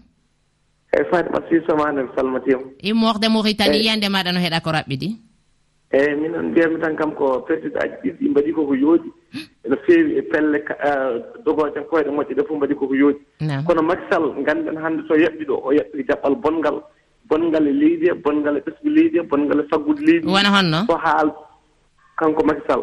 eyyi 0.92 1.10
fatimata 1.10 1.48
sisoma 1.48 1.92
ne 1.92 2.02
mi 2.02 2.08
salmitima 2.16 2.62
immorde 2.82 3.28
mauritani 3.28 3.76
yiyande 3.78 4.08
maɗa 4.08 4.32
no 4.32 4.40
heeɗa 4.40 4.60
ko 4.60 4.70
raɓɓiɗi 4.70 5.08
eyyi 5.92 6.14
minen 6.20 6.50
mbiyami 6.50 6.80
tan 6.80 6.96
kam 6.96 7.12
ko 7.14 7.40
pertude 7.46 7.78
aji 7.78 7.96
ɗiɗi 8.02 8.18
ɗi 8.18 8.28
mbaɗi 8.30 8.52
koko 8.52 8.74
yooɗi 8.74 9.08
ene 9.64 9.76
feewi 9.86 10.18
e 10.18 10.22
pelle 10.22 10.58
eh, 10.58 11.10
dogojankoyɗe 11.44 12.10
moƴƴe 12.10 12.34
ɗe 12.34 12.42
fof 12.46 12.56
mbaɗi 12.56 12.74
koko 12.74 12.94
yooɗi 12.94 13.20
kono 13.66 13.82
makisal 13.82 14.24
ngannden 14.38 14.76
hannde 14.76 15.02
so 15.08 15.14
yeɓɓi 15.14 15.44
ɗo 15.46 15.56
o 15.64 15.72
yeɓɓi 15.72 16.06
jaɓɓal 16.08 16.34
bonngal 16.34 16.82
bonngal 17.30 17.66
e 17.68 17.72
leydi 17.72 18.06
e 18.10 18.14
bonngal 18.14 18.56
e 18.56 18.60
ɓesgu 18.60 18.88
leydi 18.90 19.18
e 19.18 19.22
bonngal 19.22 19.60
e 19.60 19.68
faggude 19.70 20.02
leydi. 20.02 20.26
Wona 20.26 20.50
honno? 20.50 20.86
So 20.86 20.96
haal 20.98 21.30
kanko 22.18 22.42
makisal 22.44 22.82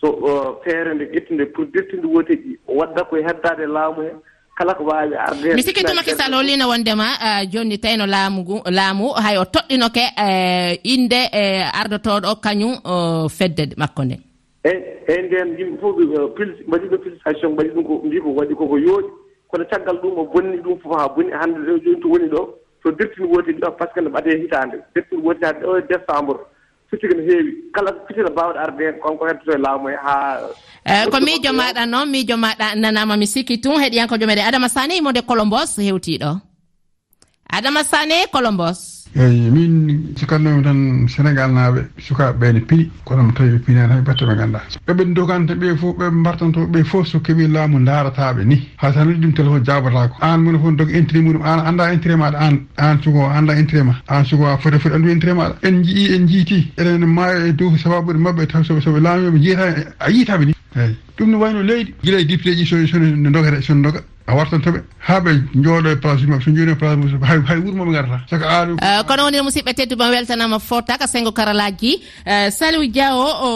so 0.00 0.08
oh, 0.08 0.60
feere 0.64 0.94
nde 0.94 1.04
ƴettinde 1.12 1.46
pour 1.52 1.66
dirtinde 1.66 2.06
woteji 2.06 2.58
o 2.66 2.74
wadda 2.78 3.04
koye 3.04 3.22
heddade 3.22 3.62
e 3.62 3.66
laamu 3.66 4.02
hee 4.02 4.16
kala 4.60 4.74
ko 4.76 4.84
wawi 4.84 5.16
arde 5.16 5.54
mi 5.56 5.62
sikki 5.64 5.84
tuma 5.88 6.04
kisal 6.04 6.36
hollino 6.36 6.68
wondema 6.68 7.08
eh, 7.26 7.48
joni 7.52 7.78
tawi 7.80 7.96
no 7.96 8.06
laamu 8.06 8.60
laamu 8.78 9.06
hay 9.24 9.36
o 9.40 9.44
toɗɗinoke 9.54 10.04
eh, 10.24 10.78
inde 10.84 11.20
e 11.32 11.44
ardotoɗo 11.80 12.36
kañum 12.44 12.74
fedde 13.36 13.72
makko 13.80 14.04
nde 14.04 14.16
eyi 14.64 14.80
eyi 15.08 15.22
nden 15.26 15.48
e, 15.48 15.52
e 15.52 15.58
yimɓe 15.58 15.80
fof 15.80 15.96
pil 16.36 16.50
mbaɗi 16.68 16.86
ɗo 16.90 16.96
félicitation 17.04 17.52
mbaɗi 17.52 17.70
ɗum 17.74 17.84
ko 17.88 17.94
mbi 18.04 18.20
ko 18.20 18.28
waɗi 18.38 18.54
koko 18.54 18.76
yooɗi. 18.78 19.08
Kono 19.48 19.64
caggal 19.70 19.96
ɗum 20.02 20.18
o 20.18 20.24
bonni 20.32 20.56
ɗum 20.64 20.78
fof 20.82 20.92
ha 20.98 21.08
boni 21.08 21.32
hande 21.32 21.58
joni 21.66 22.00
to 22.00 22.08
woni 22.08 22.28
ɗo 22.28 22.40
so 22.82 22.90
dirtin 22.92 23.24
wooti 23.32 23.52
ɗo 23.52 23.70
par 23.78 23.88
ce 23.88 23.94
que 23.94 24.00
ne 24.00 24.10
ɓade 24.10 24.30
hitande 24.42 24.76
dirtin 24.94 25.20
wooti 25.24 25.44
hade 25.44 25.62
ɗo 25.64 25.78
e 25.78 25.82
décembre. 25.88 26.38
fittigi 26.90 27.14
no 27.14 27.22
heewi. 27.22 27.52
Kala 27.74 27.90
fitina 28.06 28.30
mbawɗo 28.30 28.58
arde 28.58 28.92
konko 29.02 29.26
heddoto 29.28 29.52
e 29.52 29.58
laamu 29.58 29.88
he 29.88 29.96
haa 29.96 30.38
eh, 30.84 31.06
ko 31.12 31.20
miijo 31.20 31.50
e 31.52 31.56
maɗa 31.60 31.86
noon 31.86 32.08
miijo 32.10 32.36
maɗa 32.36 32.74
nanama 32.74 33.16
mi 33.16 33.26
sikki 33.26 33.58
tun 33.60 33.80
heɗiyankojo 33.82 34.26
meɗen 34.26 34.46
adama 34.48 34.68
sane 34.68 34.96
imode 34.96 35.22
colombos 35.22 35.76
hewtiɗo 35.78 36.49
adama 37.52 37.82
sane 37.84 38.26
colombos 38.32 39.00
eyi 39.16 39.50
min 39.50 40.14
cikkatnomi 40.16 40.62
tan 40.62 41.08
sénégal 41.08 41.50
naaɓe 41.52 41.80
sukaɓe 41.98 42.38
ɓe 42.38 42.52
ne 42.52 42.60
piɗi 42.60 42.90
kono 43.04 43.22
mi 43.24 43.32
tawi 43.32 43.50
ɓe 43.50 43.58
piinaani 43.64 43.92
hay 43.92 44.02
batte 44.02 44.22
ɓe 44.24 44.34
nganndaa. 44.34 44.62
Ɓeɓe 44.86 45.14
doganta 45.14 45.54
ɓe 45.54 45.76
fof 45.76 45.96
ɓe 45.98 46.10
mbartanto 46.10 46.60
ɓe 46.66 46.84
fof 46.84 47.06
so 47.08 47.18
keeɓi 47.18 47.48
laamu 47.48 47.80
darataɓe 47.84 48.44
ni. 48.44 48.68
Hay 48.76 48.92
sa 48.92 49.00
waɗi 49.00 49.18
ɗum 49.20 49.32
téléphone 49.34 49.64
jaabotaako 49.64 50.16
an 50.20 50.38
mone 50.42 50.58
fof 50.62 50.72
doga 50.76 50.92
intérêt 50.96 51.22
muɗum 51.22 51.42
an 51.42 51.58
anda 51.66 51.92
intérêt 51.92 52.16
maɗa 52.16 52.38
an 52.38 52.54
an 52.78 52.98
sugo 53.02 53.20
anda 53.26 53.52
intérêt 53.54 53.82
ma 53.84 53.94
an 54.08 54.24
sugo 54.24 54.46
a 54.46 54.56
foti 54.58 54.78
foti 54.78 54.94
andu 54.94 55.08
intérêt 55.10 55.34
maɗa 55.34 55.54
en 55.62 55.82
jii 55.82 56.14
en 56.14 56.26
jiiti 56.28 56.72
eɗen 56.78 57.04
maayo 57.06 57.46
e 57.46 57.52
dow 57.52 57.76
sababude 57.76 58.18
mabɓe 58.18 58.46
taw 58.46 58.62
soɓe 58.62 59.00
laamiɓe 59.00 59.38
jiyataa 59.42 59.74
a 59.98 60.10
yiitaɓe 60.10 60.44
ni. 60.46 60.54
Eeyi 60.76 60.96
ɗum 61.18 61.30
no 61.30 61.38
wayno 61.38 61.62
leydi. 61.62 61.94
Guila 62.02 62.20
e 62.20 62.24
député 62.24 62.54
ji 62.54 62.64
sono 62.64 63.30
dogate 63.30 63.60
sono 63.62 63.82
doga 63.82 64.00
a 64.26 64.34
wartantaɓe 64.34 64.80
haa 64.98 65.20
ɓe 65.20 65.30
jooɗo 65.54 65.88
e 65.92 65.96
place 65.96 66.16
uji 66.22 66.26
maɓe 66.26 66.42
so 66.44 66.50
jooni 66.50 66.72
e 66.72 66.74
place 66.74 66.96
musidɓe 66.96 67.24
hay 67.26 67.38
hay 67.48 67.58
wuro 67.58 67.76
moɓe 67.78 67.90
ngarata. 67.90 68.18
Saka 68.30 68.46
aɗo 68.48 68.72
eh, 68.82 69.02
kono 69.06 69.22
woni 69.24 69.40
musidɓe 69.40 69.74
tedduma 69.74 70.10
weltanama 70.10 70.58
fortaka 70.58 71.06
sengo 71.06 71.32
karalaji 71.32 72.00
eh, 72.26 72.50
saliw 72.50 72.86
dia 72.90 73.14
o 73.14 73.26
o 73.46 73.48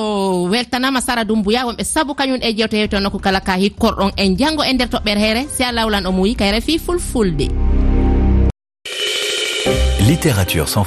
weltanama 0.50 1.00
sara 1.00 1.24
dumbuya 1.24 1.64
wonɓe 1.66 1.84
saabu 1.84 2.14
kañum 2.14 2.38
e 2.42 2.52
jewto 2.56 2.76
heewi 2.76 2.88
toon 2.88 3.02
nokku 3.02 3.18
kala 3.20 3.40
ka 3.40 3.54
hikkorɗon 3.56 4.12
en 4.16 4.36
janggo 4.36 4.62
e, 4.64 4.70
e 4.70 4.72
nder 4.72 4.88
toɓɓere 4.88 5.18
heere. 5.18 5.42
Si 5.48 5.62
a 5.62 5.72
lawlan 5.72 6.06
o 6.06 6.12
muuyi 6.12 6.34
kayre 6.34 6.60
fi 6.60 6.78
fulfulde. 6.78 7.48
Littérature 10.08 10.68
sans 10.68 10.84